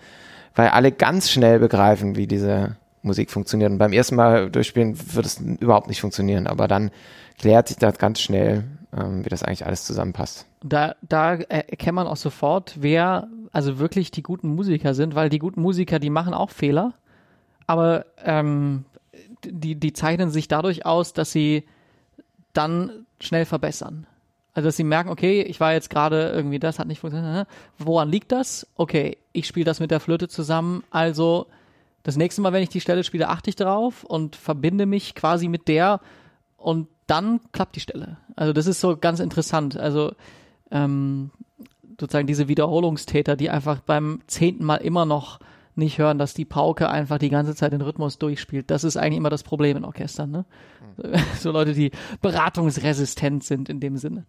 [0.55, 3.71] Weil alle ganz schnell begreifen, wie diese Musik funktioniert.
[3.71, 6.91] Und beim ersten Mal durchspielen wird es überhaupt nicht funktionieren, aber dann
[7.37, 8.63] klärt sich das ganz schnell,
[8.95, 10.45] ähm, wie das eigentlich alles zusammenpasst.
[10.63, 15.29] Da, da er- erkennt man auch sofort, wer also wirklich die guten Musiker sind, weil
[15.29, 16.93] die guten Musiker, die machen auch Fehler,
[17.69, 18.83] aber ähm,
[19.45, 21.65] die, die zeichnen sich dadurch aus, dass sie
[22.51, 24.07] dann schnell verbessern.
[24.55, 27.47] Also dass sie merken, okay, ich war jetzt gerade irgendwie, das hat nicht funktioniert.
[27.77, 28.65] Woran liegt das?
[28.75, 31.45] Okay, ich spiele das mit der Flöte zusammen, also
[32.01, 35.47] das nächste Mal, wenn ich die Stelle spiele, achte ich drauf und verbinde mich quasi
[35.47, 36.01] mit der
[36.57, 38.17] und dann klappt die Stelle.
[38.35, 39.77] Also das ist so ganz interessant.
[39.77, 40.13] Also
[40.71, 41.29] ähm,
[41.99, 45.39] sozusagen diese Wiederholungstäter, die einfach beim zehnten Mal immer noch
[45.79, 48.69] nicht hören, dass die Pauke einfach die ganze Zeit den Rhythmus durchspielt.
[48.69, 50.45] Das ist eigentlich immer das Problem in Orchestern, ne?
[51.39, 54.25] So Leute, die beratungsresistent sind in dem Sinne.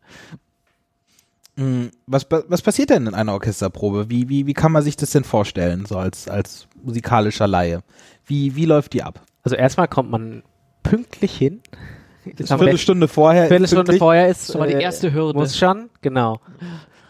[1.57, 4.09] mh, was, was passiert denn in einer Orchesterprobe?
[4.09, 7.83] Wie, wie, wie kann man sich das denn vorstellen, so als, als musikalischer Laie?
[8.25, 9.21] Wie, wie läuft die ab?
[9.43, 10.43] Also erstmal kommt man
[10.83, 11.61] pünktlich hin.
[12.37, 13.45] Das Eine Viertelstunde vorher.
[13.45, 15.39] ist Viertelstunde vorher ist Das war die äh, erste Hürde.
[15.39, 16.41] Muss schon, genau.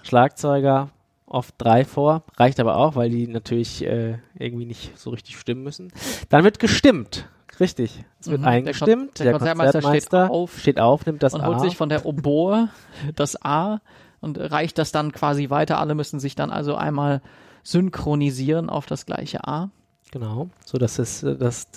[0.02, 0.90] Schlagzeuger
[1.30, 5.62] oft drei vor, reicht aber auch, weil die natürlich äh, irgendwie nicht so richtig stimmen
[5.62, 5.92] müssen.
[6.28, 7.28] Dann wird gestimmt,
[7.58, 8.04] richtig.
[8.20, 9.14] Es wird Mhm, der eingestimmt.
[9.16, 11.46] Kon- der Konzertmeister steht auf steht auf, nimmt das und A.
[11.46, 12.68] holt sich von der Oboe
[13.16, 13.80] das A
[14.20, 15.78] und reicht das dann quasi weiter.
[15.78, 17.22] Alle müssen sich dann also einmal
[17.62, 19.70] synchronisieren auf das gleiche A.
[20.12, 21.68] Genau, so dass es, äh, dass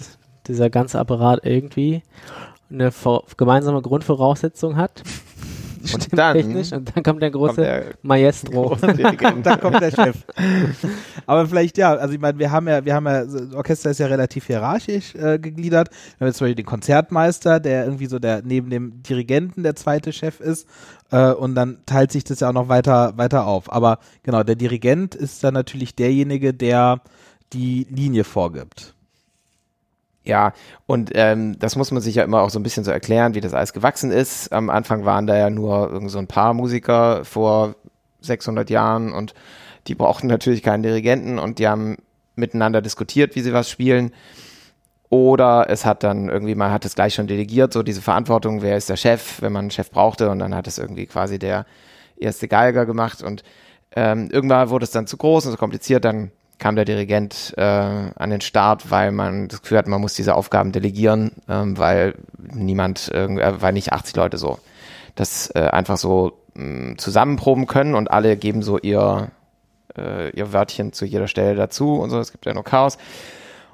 [0.47, 2.01] dieser ganze Apparat irgendwie
[2.69, 2.91] eine
[3.37, 5.03] gemeinsame Grundvoraussetzung hat.
[5.93, 8.69] abgestimmt dann technisch und dann kommt der große kommt der Maestro.
[8.69, 9.45] große Dirigent.
[9.45, 10.17] da kommt der Chef.
[11.25, 13.99] Aber vielleicht ja, also ich meine, wir haben ja, wir haben ja, das Orchester ist
[13.99, 15.89] ja relativ hierarchisch äh, gegliedert.
[15.89, 19.75] Wir haben jetzt zum Beispiel den Konzertmeister, der irgendwie so der neben dem Dirigenten der
[19.75, 20.67] zweite Chef ist.
[21.11, 23.71] Äh, und dann teilt sich das ja auch noch weiter, weiter auf.
[23.71, 27.01] Aber genau, der Dirigent ist dann natürlich derjenige, der
[27.51, 28.95] die Linie vorgibt.
[30.25, 30.53] Ja,
[30.85, 33.41] und ähm, das muss man sich ja immer auch so ein bisschen so erklären, wie
[33.41, 34.53] das alles gewachsen ist.
[34.53, 37.75] Am Anfang waren da ja nur irgend so ein paar Musiker vor
[38.21, 39.33] 600 Jahren und
[39.87, 41.97] die brauchten natürlich keinen Dirigenten und die haben
[42.35, 44.13] miteinander diskutiert, wie sie was spielen.
[45.09, 48.77] Oder es hat dann irgendwie, man hat es gleich schon delegiert, so diese Verantwortung, wer
[48.77, 51.65] ist der Chef, wenn man einen Chef brauchte und dann hat es irgendwie quasi der
[52.15, 53.43] erste Geiger gemacht und
[53.95, 57.61] ähm, irgendwann wurde es dann zu groß und so kompliziert, dann kam der Dirigent äh,
[57.61, 62.15] an den Start, weil man das Gefühl hat, man muss diese Aufgaben delegieren, ähm, weil
[62.37, 64.59] niemand, äh, weil nicht 80 Leute so
[65.15, 69.31] das äh, einfach so mh, zusammenproben können und alle geben so ihr,
[69.97, 72.19] äh, ihr Wörtchen zu jeder Stelle dazu und so.
[72.19, 72.97] Es gibt ja nur Chaos.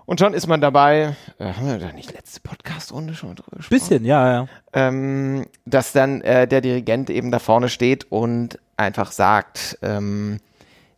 [0.05, 3.79] Und schon ist man dabei, äh, haben wir da nicht letzte Podcast-Runde schon drüber gesprochen?
[3.79, 4.47] Bisschen, ja, ja.
[4.73, 10.39] ähm, dass dann äh, der Dirigent eben da vorne steht und einfach sagt, ähm,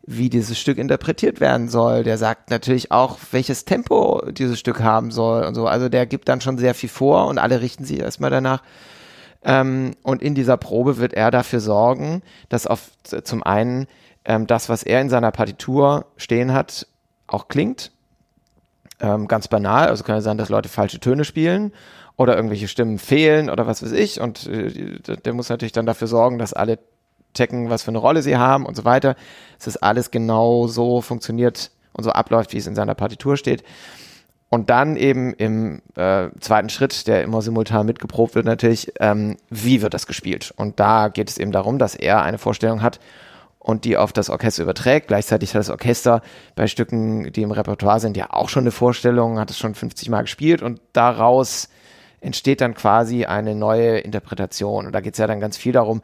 [0.03, 2.03] wie dieses Stück interpretiert werden soll.
[2.03, 5.67] Der sagt natürlich auch, welches Tempo dieses Stück haben soll und so.
[5.67, 8.63] Also der gibt dann schon sehr viel vor und alle richten sich erstmal danach.
[9.43, 13.87] Ähm, und in dieser Probe wird er dafür sorgen, dass auf zum einen
[14.25, 16.87] ähm, das, was er in seiner Partitur stehen hat,
[17.27, 17.91] auch klingt.
[18.99, 21.73] Ähm, ganz banal, also kann ja sein, dass Leute falsche Töne spielen
[22.17, 24.21] oder irgendwelche Stimmen fehlen oder was weiß ich.
[24.21, 26.77] Und äh, der muss natürlich dann dafür sorgen, dass alle
[27.33, 29.15] checken, was für eine Rolle sie haben und so weiter.
[29.59, 33.63] Es ist alles genau so funktioniert und so abläuft, wie es in seiner Partitur steht.
[34.49, 39.81] Und dann eben im äh, zweiten Schritt, der immer simultan mitgeprobt wird natürlich, ähm, wie
[39.81, 40.53] wird das gespielt?
[40.57, 42.99] Und da geht es eben darum, dass er eine Vorstellung hat
[43.59, 45.07] und die auf das Orchester überträgt.
[45.07, 46.21] Gleichzeitig hat das Orchester
[46.55, 50.09] bei Stücken, die im Repertoire sind, ja auch schon eine Vorstellung, hat es schon 50
[50.09, 51.69] Mal gespielt und daraus
[52.19, 54.85] entsteht dann quasi eine neue Interpretation.
[54.85, 56.01] Und da geht es ja dann ganz viel darum,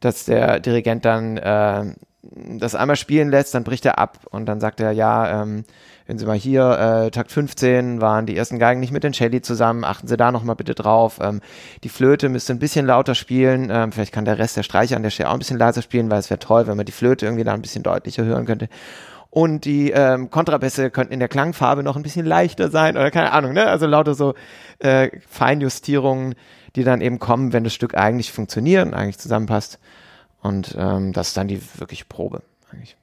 [0.00, 4.60] dass der Dirigent dann äh, das einmal spielen lässt, dann bricht er ab und dann
[4.60, 5.64] sagt er, ja, ähm,
[6.06, 9.42] wenn Sie mal hier, äh, Takt 15 waren die ersten Geigen nicht mit den Celli
[9.42, 11.18] zusammen, achten Sie da nochmal bitte drauf.
[11.22, 11.40] Ähm,
[11.84, 15.02] die Flöte müsste ein bisschen lauter spielen, ähm, vielleicht kann der Rest der Streicher an
[15.02, 17.26] der Stelle auch ein bisschen leiser spielen, weil es wäre toll, wenn man die Flöte
[17.26, 18.68] irgendwie da ein bisschen deutlicher hören könnte.
[19.30, 23.30] Und die ähm, Kontrabässe könnten in der Klangfarbe noch ein bisschen leichter sein oder keine
[23.32, 23.66] Ahnung, ne?
[23.66, 24.34] Also lauter so
[24.80, 26.34] äh, Feinjustierungen,
[26.76, 29.78] die dann eben kommen, wenn das Stück eigentlich funktioniert und eigentlich zusammenpasst.
[30.42, 32.42] Und ähm, das ist dann die wirkliche Probe
[32.72, 32.96] eigentlich.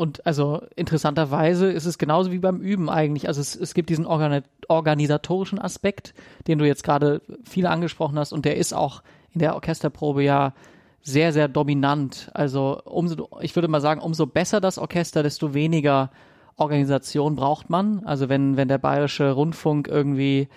[0.00, 3.28] Und also interessanterweise ist es genauso wie beim Üben eigentlich.
[3.28, 6.14] Also es, es gibt diesen Organ organisatorischen Aspekt,
[6.46, 9.02] den du jetzt gerade viel angesprochen hast und der ist auch
[9.34, 10.54] in der Orchesterprobe ja
[11.02, 12.30] sehr, sehr dominant.
[12.32, 16.10] Also umso, ich würde mal sagen, umso besser das Orchester, desto weniger
[16.56, 18.02] Organisation braucht man.
[18.04, 20.48] Also wenn, wenn der bayerische Rundfunk irgendwie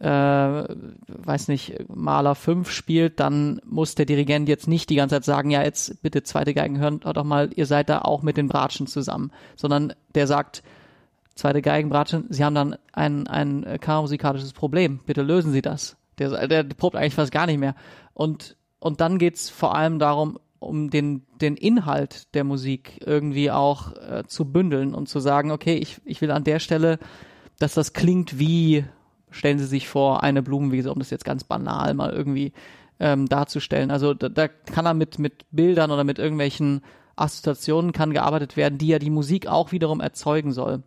[0.00, 5.24] äh, weiß nicht, Maler 5 spielt, dann muss der Dirigent jetzt nicht die ganze Zeit
[5.24, 8.48] sagen, ja, jetzt bitte zweite Geigen hören doch mal, ihr seid da auch mit den
[8.48, 10.62] Bratschen zusammen, sondern der sagt,
[11.34, 15.96] zweite Geigen, Bratschen, sie haben dann ein, ein musikalisches Problem, bitte lösen Sie das.
[16.18, 17.74] Der, der probt eigentlich fast gar nicht mehr.
[18.14, 23.92] Und, und dann geht's vor allem darum, um den, den Inhalt der Musik irgendwie auch
[23.96, 26.98] äh, zu bündeln und zu sagen, okay, ich, ich will an der Stelle,
[27.58, 28.84] dass das klingt wie
[29.30, 32.52] stellen Sie sich vor, eine Blumenwiese, um das jetzt ganz banal mal irgendwie
[32.98, 33.90] ähm, darzustellen.
[33.90, 36.82] Also da, da kann er mit, mit Bildern oder mit irgendwelchen
[37.16, 40.82] Assoziationen kann gearbeitet werden, die ja die Musik auch wiederum erzeugen soll.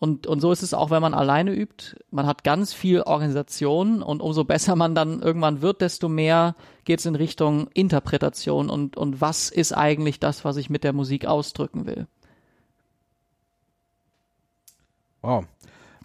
[0.00, 1.96] Und, und so ist es auch, wenn man alleine übt.
[2.10, 6.54] Man hat ganz viel Organisation und umso besser man dann irgendwann wird, desto mehr
[6.84, 10.92] geht es in Richtung Interpretation und, und was ist eigentlich das, was ich mit der
[10.92, 12.06] Musik ausdrücken will.
[15.20, 15.46] Wow.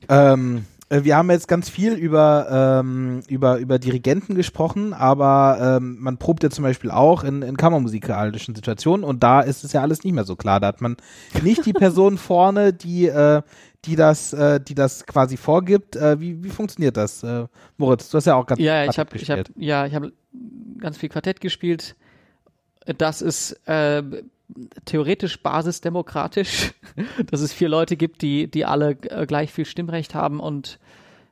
[0.10, 5.98] Ähm, äh, wir haben jetzt ganz viel über, ähm, über, über Dirigenten gesprochen, aber ähm,
[6.00, 9.82] man probt ja zum Beispiel auch in, in kammermusikalischen Situationen und da ist es ja
[9.82, 10.60] alles nicht mehr so klar.
[10.60, 10.98] Da hat man
[11.42, 13.42] nicht die Person vorne, die, äh,
[13.86, 15.96] die das, äh, die das quasi vorgibt.
[15.96, 18.10] Äh, wie, wie funktioniert das, äh, Moritz?
[18.10, 20.14] Du hast ja auch ganz ja, ich habe, ich habe, ja, ich habe
[20.80, 21.96] ganz viel Quartett gespielt.
[22.98, 24.04] Das ist äh,
[24.86, 26.74] theoretisch basisdemokratisch,
[27.30, 30.80] dass es vier Leute gibt, die, die alle äh, gleich viel Stimmrecht haben und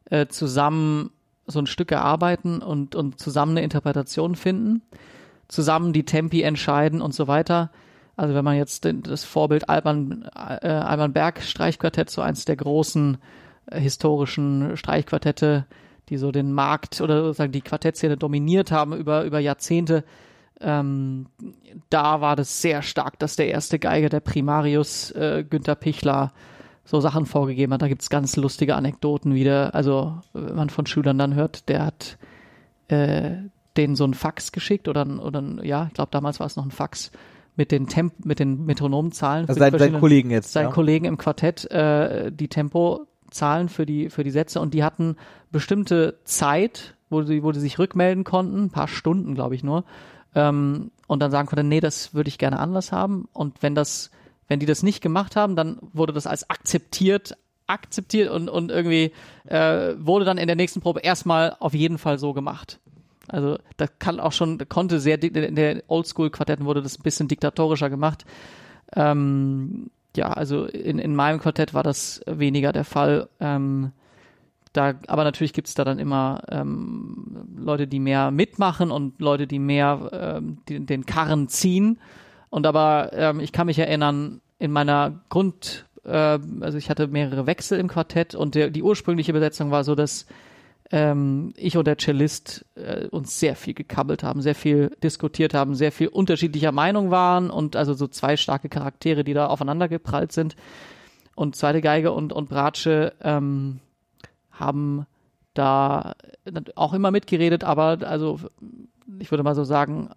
[0.05, 1.11] äh, zusammen
[1.47, 4.81] so ein Stück erarbeiten und, und zusammen eine Interpretation finden,
[5.47, 7.71] zusammen die Tempi entscheiden und so weiter.
[8.15, 13.17] Also wenn man jetzt das Vorbild Alban, äh, Alban Berg Streichquartett, so eins der großen
[13.67, 15.65] äh, historischen Streichquartette,
[16.09, 20.03] die so den Markt oder sozusagen die Quartettszene dominiert haben über, über Jahrzehnte,
[20.61, 21.27] ähm,
[21.89, 26.31] da war das sehr stark, dass der erste Geiger, der Primarius äh, Günther Pichler,
[26.83, 27.81] so Sachen vorgegeben hat.
[27.81, 29.75] Da gibt's ganz lustige Anekdoten wieder.
[29.75, 32.17] Also, wenn man von Schülern dann hört, der hat
[32.87, 33.31] äh,
[33.77, 36.71] denen so ein Fax geschickt oder, oder ja, ich glaube, damals war es noch ein
[36.71, 37.11] Fax
[37.55, 39.47] mit den Temp mit den Metronomzahlen.
[39.47, 40.53] Also die sein, Kollegen jetzt.
[40.53, 40.71] seinen ja.
[40.71, 45.15] Kollegen im Quartett äh, die Tempozahlen für die für die Sätze und die hatten
[45.51, 49.83] bestimmte Zeit, wo sie wo sie sich rückmelden konnten, ein paar Stunden glaube ich nur,
[50.35, 54.11] ähm, und dann sagen konnten, nee, das würde ich gerne anders haben und wenn das
[54.47, 59.13] wenn die das nicht gemacht haben, dann wurde das als akzeptiert akzeptiert und und irgendwie
[59.45, 62.79] äh, wurde dann in der nächsten Probe erstmal auf jeden Fall so gemacht.
[63.31, 67.89] Also das kann auch schon, konnte sehr, in der Oldschool-Quartetten wurde das ein bisschen diktatorischer
[67.89, 68.25] gemacht.
[68.93, 73.29] Ähm, ja, also in, in meinem Quartett war das weniger der Fall.
[73.39, 73.93] Ähm,
[74.73, 79.59] da, aber natürlich gibt's da dann immer ähm, Leute, die mehr mitmachen und Leute, die
[79.59, 80.09] mehr
[80.39, 81.99] ähm, die, den Karren ziehen.
[82.49, 87.47] Und aber ähm, ich kann mich erinnern, in meiner Grund, äh, also ich hatte mehrere
[87.47, 90.25] Wechsel im Quartett und der, die ursprüngliche Besetzung war so, dass
[90.91, 95.75] ähm, ich und der Cellist äh, uns sehr viel gekabbelt haben, sehr viel diskutiert haben,
[95.75, 100.31] sehr viel unterschiedlicher Meinung waren und also so zwei starke Charaktere, die da aufeinander geprallt
[100.31, 100.55] sind.
[101.35, 103.79] Und zweite Geige und, und Bratsche ähm,
[104.61, 105.05] haben
[105.53, 106.13] da
[106.75, 108.39] auch immer mitgeredet, aber also
[109.19, 110.09] ich würde mal so sagen,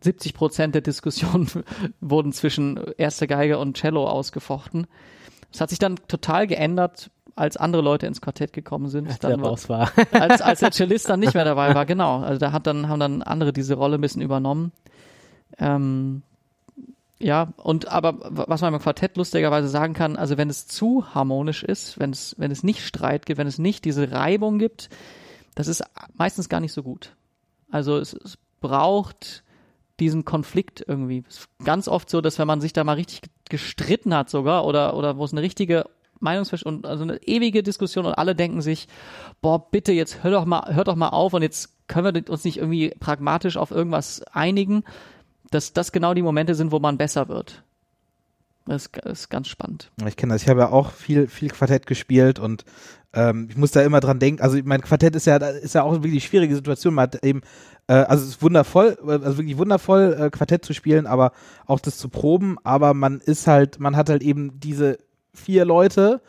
[0.00, 1.48] 70 Prozent der Diskussionen
[2.00, 4.86] wurden zwischen erste Geige und Cello ausgefochten.
[5.50, 9.08] Das hat sich dann total geändert, als andere Leute ins Quartett gekommen sind.
[9.08, 9.90] der Dann war, raus war.
[10.12, 12.20] als, als der Cellist dann nicht mehr dabei war, genau.
[12.20, 14.72] Also da hat dann, haben dann andere diese Rolle ein bisschen übernommen.
[15.58, 16.22] Ähm,
[17.20, 21.64] ja, und aber was man beim Quartett lustigerweise sagen kann, also wenn es zu harmonisch
[21.64, 24.88] ist, wenn es, wenn es nicht Streit gibt, wenn es nicht diese Reibung gibt,
[25.56, 25.82] das ist
[26.14, 27.16] meistens gar nicht so gut.
[27.70, 29.42] Also es, es braucht
[29.98, 31.24] diesen Konflikt irgendwie.
[31.28, 34.64] Es ist ganz oft so, dass wenn man sich da mal richtig gestritten hat sogar
[34.64, 35.86] oder, oder wo es eine richtige
[36.20, 38.86] Meinungsverschwörung, also eine ewige Diskussion und alle denken sich,
[39.40, 42.44] boah, bitte jetzt hör doch mal, hör doch mal auf und jetzt können wir uns
[42.44, 44.84] nicht irgendwie pragmatisch auf irgendwas einigen,
[45.50, 47.62] dass das genau die Momente sind, wo man besser wird.
[48.66, 49.90] Das ist, ganz spannend.
[50.06, 50.42] Ich kenne das.
[50.42, 52.66] Ich habe ja auch viel, viel Quartett gespielt und
[53.14, 54.42] ähm, ich muss da immer dran denken.
[54.42, 56.92] Also mein Quartett ist ja, ist ja auch eine wirklich schwierige Situation.
[56.92, 57.40] Man hat eben,
[57.86, 61.32] äh, also es ist wundervoll, äh, also wirklich wundervoll, äh, Quartett zu spielen, aber
[61.64, 62.58] auch das zu proben.
[62.62, 64.98] Aber man ist halt, man hat halt eben diese
[65.32, 66.20] vier Leute,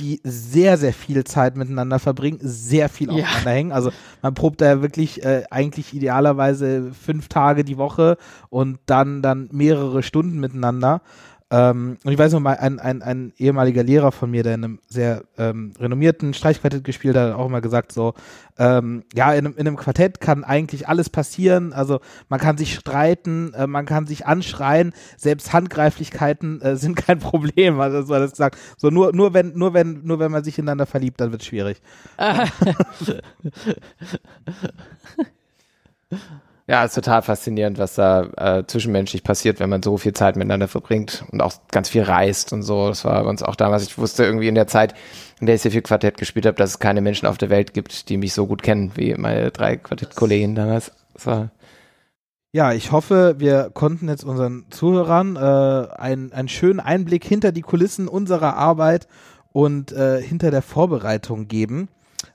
[0.00, 3.14] die sehr, sehr viel Zeit miteinander verbringen, sehr viel Ja.
[3.24, 3.72] aufeinander hängen.
[3.72, 3.90] Also
[4.22, 8.16] man probt da ja wirklich äh, eigentlich idealerweise fünf Tage die Woche
[8.48, 11.02] und dann dann mehrere Stunden miteinander.
[11.52, 14.64] Ähm, und ich weiß noch mal, ein, ein, ein ehemaliger Lehrer von mir, der in
[14.64, 18.14] einem sehr ähm, renommierten Streichquartett gespielt hat, hat auch immer gesagt so,
[18.56, 21.72] ähm, ja, in einem, in einem Quartett kann eigentlich alles passieren.
[21.72, 27.18] Also man kann sich streiten, äh, man kann sich anschreien, selbst Handgreiflichkeiten äh, sind kein
[27.18, 27.80] Problem.
[27.80, 28.56] Also so hat er das gesagt.
[28.76, 31.48] So nur, nur wenn, nur wenn, nur wenn man sich ineinander verliebt, dann wird es
[31.48, 31.82] schwierig.
[36.70, 40.68] Ja, ist total faszinierend, was da äh, zwischenmenschlich passiert, wenn man so viel Zeit miteinander
[40.68, 42.86] verbringt und auch ganz viel reist und so.
[42.86, 43.82] Das war bei uns auch damals.
[43.82, 44.94] Ich wusste irgendwie in der Zeit,
[45.40, 47.74] in der ich sehr viel Quartett gespielt habe, dass es keine Menschen auf der Welt
[47.74, 50.92] gibt, die mich so gut kennen wie meine drei Quartettkollegen damals.
[51.14, 51.50] Das war
[52.52, 55.40] Ja, ich hoffe, wir konnten jetzt unseren Zuhörern äh,
[56.00, 59.08] einen, einen schönen Einblick hinter die Kulissen unserer Arbeit
[59.50, 61.88] und äh, hinter der Vorbereitung geben.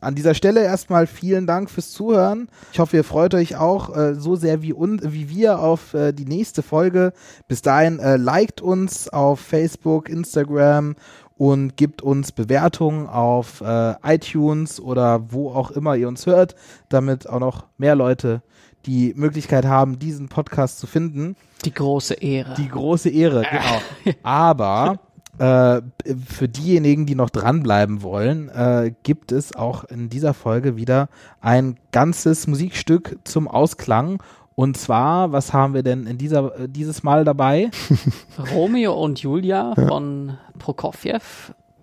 [0.05, 2.47] An dieser Stelle erstmal vielen Dank fürs Zuhören.
[2.71, 6.13] Ich hoffe, ihr freut euch auch äh, so sehr wie, un wie wir auf äh,
[6.13, 7.11] die nächste Folge.
[7.47, 10.95] Bis dahin äh, liked uns auf Facebook, Instagram
[11.37, 16.53] und gibt uns Bewertungen auf äh, iTunes oder wo auch immer ihr uns hört,
[16.89, 18.43] damit auch noch mehr Leute
[18.85, 21.35] die Möglichkeit haben, diesen Podcast zu finden.
[21.65, 22.53] Die große Ehre.
[22.53, 24.15] Die große Ehre, genau.
[24.21, 24.99] Aber
[25.37, 25.81] äh,
[26.27, 31.09] für diejenigen, die noch dranbleiben wollen, äh, gibt es auch in dieser Folge wieder
[31.41, 34.21] ein ganzes Musikstück zum Ausklang.
[34.55, 37.69] Und zwar, was haben wir denn in dieser, äh, dieses Mal dabei?
[38.53, 41.19] Romeo und Julia von Prokofjew.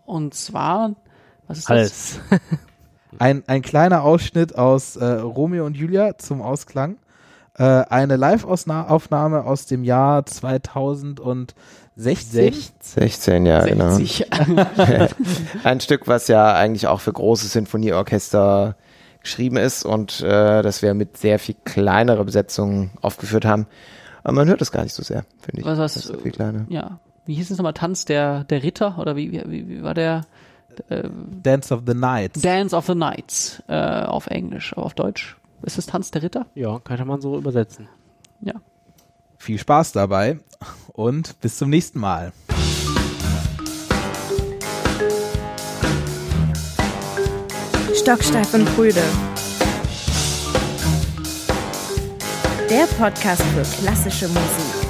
[0.06, 0.94] Und zwar,
[1.46, 1.70] was ist das?
[1.70, 2.20] Alles.
[3.18, 6.96] Ein, ein kleiner Ausschnitt aus äh, Romeo und Julia zum Ausklang.
[7.58, 11.54] Äh, eine Live-Aufnahme aus dem Jahr 2016.
[12.80, 13.90] 16, ja, genau.
[13.90, 14.26] 60.
[15.64, 18.76] Ein Stück, was ja eigentlich auch für große Sinfonieorchester
[19.20, 23.66] geschrieben ist und äh, das wir mit sehr viel kleinerer Besetzung aufgeführt haben.
[24.24, 25.66] Aber man hört es gar nicht so sehr, finde ich.
[25.66, 26.64] Was- was- Das ist so viel kleiner.
[26.68, 26.98] ja.
[27.24, 27.72] Wie hieß es nochmal?
[27.74, 28.98] Tanz der, der Ritter?
[28.98, 30.22] Oder wie, wie, wie war der?
[31.40, 32.32] Dance of the Night.
[32.44, 35.36] Dance of the Knights äh, auf Englisch, aber auf Deutsch.
[35.64, 36.46] Ist es Tanz der Ritter?
[36.54, 37.88] Ja, könnte man so übersetzen.
[38.40, 38.54] Ja.
[39.38, 40.40] Viel Spaß dabei
[40.92, 42.32] und bis zum nächsten Mal.
[47.94, 49.02] Stocksteif und Brüde.
[52.68, 54.81] Der Podcast für klassische Musik.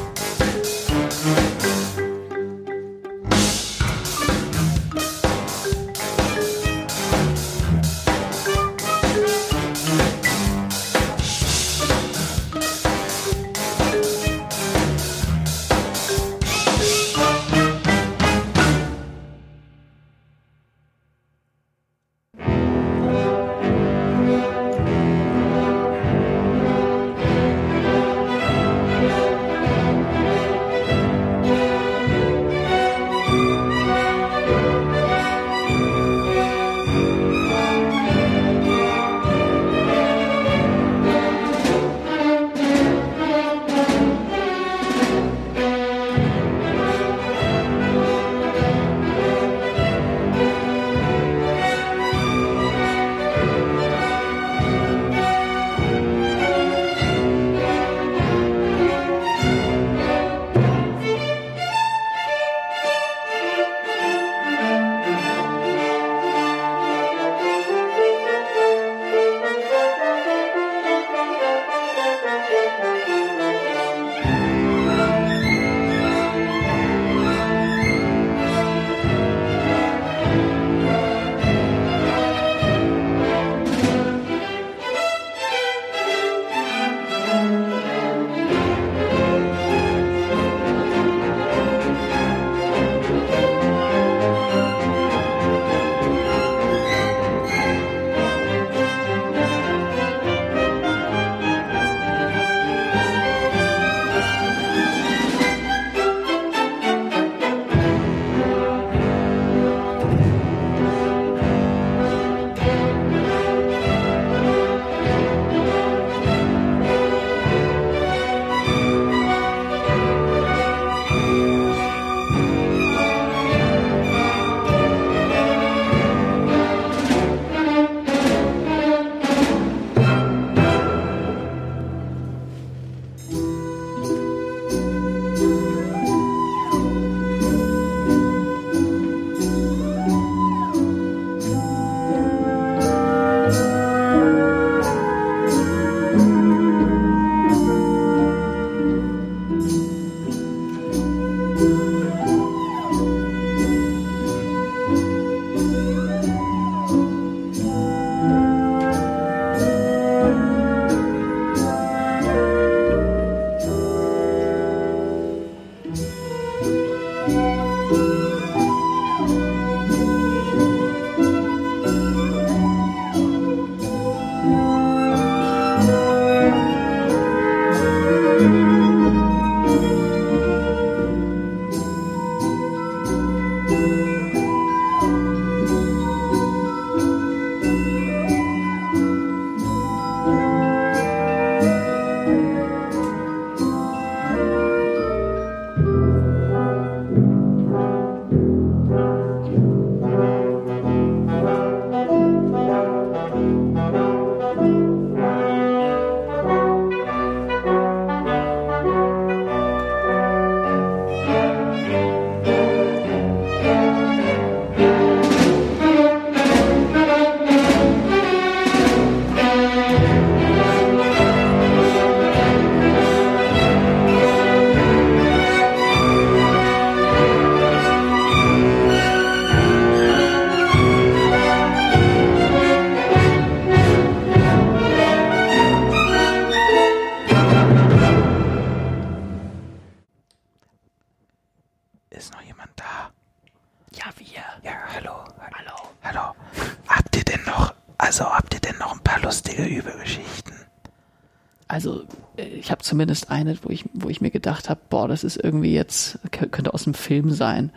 [253.21, 256.73] Zumindest eine, wo ich, wo ich mir gedacht habe, boah, das ist irgendwie jetzt, könnte
[256.73, 257.71] aus dem Film sein.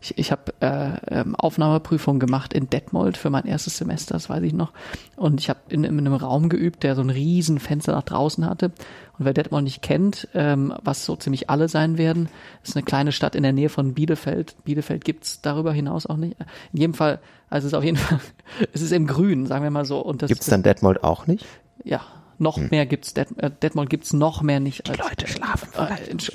[0.00, 4.42] Ich, ich habe äh, ähm, Aufnahmeprüfung gemacht in Detmold für mein erstes Semester, das weiß
[4.42, 4.72] ich noch.
[5.16, 8.44] Und ich habe in, in einem Raum geübt, der so ein riesen Fenster nach draußen
[8.44, 8.72] hatte.
[9.18, 12.28] Und wer Detmold nicht kennt, ähm, was so ziemlich alle sein werden,
[12.62, 14.56] ist eine kleine Stadt in der Nähe von Bielefeld.
[14.64, 16.36] Bielefeld gibt's darüber hinaus auch nicht.
[16.72, 18.20] In jedem Fall, also es ist auf jeden Fall,
[18.72, 20.00] es ist im Grün, sagen wir mal so.
[20.00, 21.46] Und das, Gibt's dann Detmold auch nicht?
[21.84, 22.00] ja,
[22.38, 26.32] Noch mehr gibt's Det äh, Detmold gibt's noch mehr nicht als Leute schlafen äh, Entsch-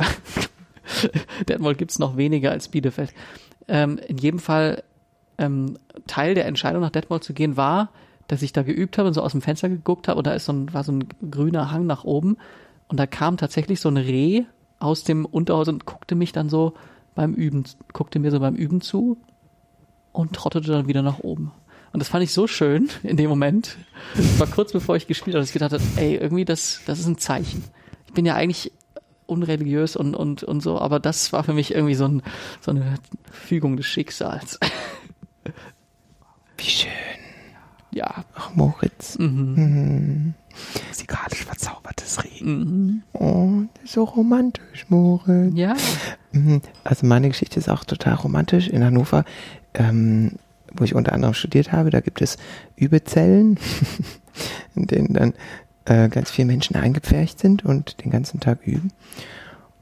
[1.49, 3.13] Detmold gibt's noch weniger als Bielefeld.
[3.67, 4.83] Ähm, in jedem Fall
[5.37, 5.77] ähm,
[6.07, 7.89] Teil der Entscheidung nach Detmold zu gehen war,
[8.27, 10.45] dass ich da geübt habe und so aus dem Fenster geguckt habe und da ist
[10.45, 12.37] so ein, war so ein grüner Hang nach oben
[12.87, 14.43] und da kam tatsächlich so ein Reh
[14.79, 16.73] aus dem Unterhaus und guckte mich dann so
[17.15, 19.17] beim Üben, guckte mir so beim Üben zu
[20.11, 21.51] und trottete dann wieder nach oben.
[21.97, 23.75] Und das fand ich so schön in dem Moment.
[24.15, 26.99] Das war kurz bevor ich gespielt habe, dass ich gedacht habe, ey, irgendwie das, das
[26.99, 27.63] ist ein Zeichen.
[28.05, 28.71] Ich bin ja eigentlich
[29.25, 32.21] unreligiös und, und, und so, aber das war für mich irgendwie so, ein,
[32.61, 32.99] so eine
[33.31, 34.59] Fügung des Schicksals.
[36.57, 36.91] Wie schön.
[37.89, 38.25] Ja.
[38.35, 39.17] Ach, Moritz.
[39.17, 40.35] Musikalisch
[41.45, 42.43] verzaubertes Reh.
[42.43, 43.01] Mhm.
[43.13, 45.55] Oh, so romantisch, Moritz.
[45.55, 45.75] Ja.
[46.31, 46.61] Mhm.
[46.83, 48.67] Also meine Geschichte ist auch total romantisch.
[48.67, 49.25] In Hannover,
[49.73, 50.33] ähm,
[50.79, 52.37] wo ich unter anderem studiert habe, da gibt es
[52.75, 53.59] Übezellen,
[54.75, 55.33] in denen dann
[55.85, 58.91] äh, ganz viele Menschen eingepfercht sind und den ganzen Tag üben.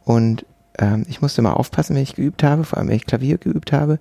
[0.03, 0.45] Und
[0.77, 3.71] ähm, ich musste mal aufpassen, wenn ich geübt habe, vor allem wenn ich Klavier geübt
[3.71, 3.99] habe,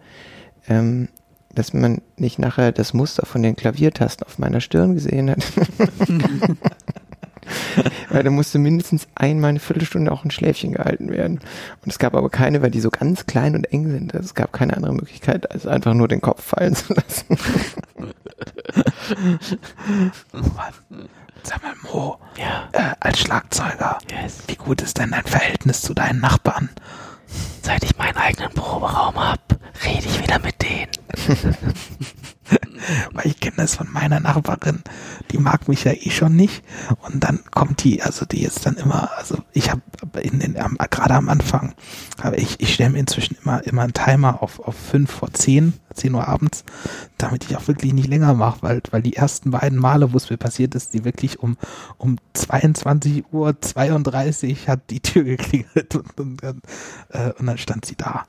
[0.69, 1.09] ähm,
[1.55, 5.45] dass man nicht nachher das Muster von den Klaviertasten auf meiner Stirn gesehen hat.
[8.11, 11.41] weil da musste mindestens einmal eine Viertelstunde auch ein Schläfchen gehalten werden.
[11.83, 14.15] Und es gab aber keine, weil die so ganz klein und eng sind.
[14.15, 17.39] Es gab keine andere Möglichkeit, als einfach nur den Kopf fallen zu lassen.
[21.43, 24.39] Sag mal, Mo, Ja, äh, als Schlagzeuger, yes.
[24.47, 26.71] wie gut ist denn dein Verhältnis zu deinen Nachbarn?
[27.63, 29.41] Seit ich meinen eigenen Proberaum hab,
[29.85, 30.91] rede ich wieder mit denen.
[33.13, 34.83] Weil ich kenne das von meiner Nachbarin,
[35.31, 36.63] die mag mich ja eh schon nicht.
[37.03, 39.81] Und dann kommt die, also die jetzt dann immer, also ich habe
[40.21, 41.75] in den, am- gerade am Anfang,
[42.21, 45.73] aber ich, ich stelle mir inzwischen immer, immer einen Timer auf, auf fünf vor zehn,
[45.95, 46.65] zehn Uhr abends,
[47.17, 50.29] damit ich auch wirklich nicht länger mache, weil, weil die ersten beiden Male, wo es
[50.29, 51.57] mir passiert ist, die wirklich um,
[51.97, 56.61] um 22 Uhr 32 hat die Tür geklingelt und, und, dann,
[57.11, 58.25] äh, und dann stand sie da.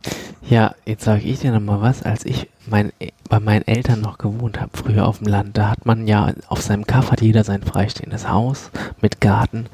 [0.47, 2.03] Ja, jetzt sage ich dir noch mal was.
[2.03, 2.91] Als ich mein,
[3.29, 6.61] bei meinen Eltern noch gewohnt habe, früher auf dem Land, da hat man ja auf
[6.61, 9.65] seinem Kaff hat jeder sein freistehendes Haus mit Garten.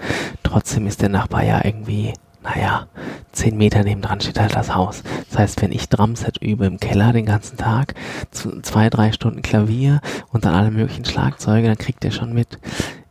[0.44, 2.14] Trotzdem ist der Nachbar ja irgendwie,
[2.44, 2.88] naja,
[3.32, 5.04] zehn Meter nebendran steht halt das Haus.
[5.30, 7.94] Das heißt, wenn ich Drumset übe im Keller den ganzen Tag,
[8.32, 10.02] zwei, drei Stunden Klavier
[10.32, 12.60] und dann alle möglichen Schlagzeuge, dann kriegt der schon mit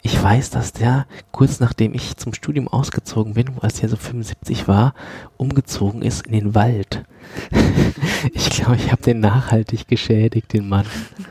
[0.02, 4.68] ich weiß, dass der kurz nachdem ich zum Studium ausgezogen bin, als er so 75
[4.68, 4.94] war,
[5.36, 7.04] umgezogen ist in den Wald.
[8.32, 10.86] ich glaube, ich habe den nachhaltig geschädigt, den Mann.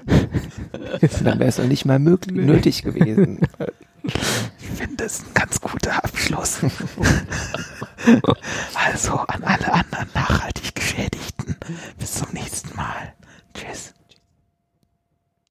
[1.24, 3.40] Dann wäre es nicht mal möglich, nötig gewesen.
[4.02, 6.60] Ich finde das ein ganz guter Abschluss.
[8.74, 11.58] Also an alle anderen nachhaltig Geschädigten.
[11.98, 13.14] Bis zum nächsten Mal.
[13.54, 13.94] Tschüss.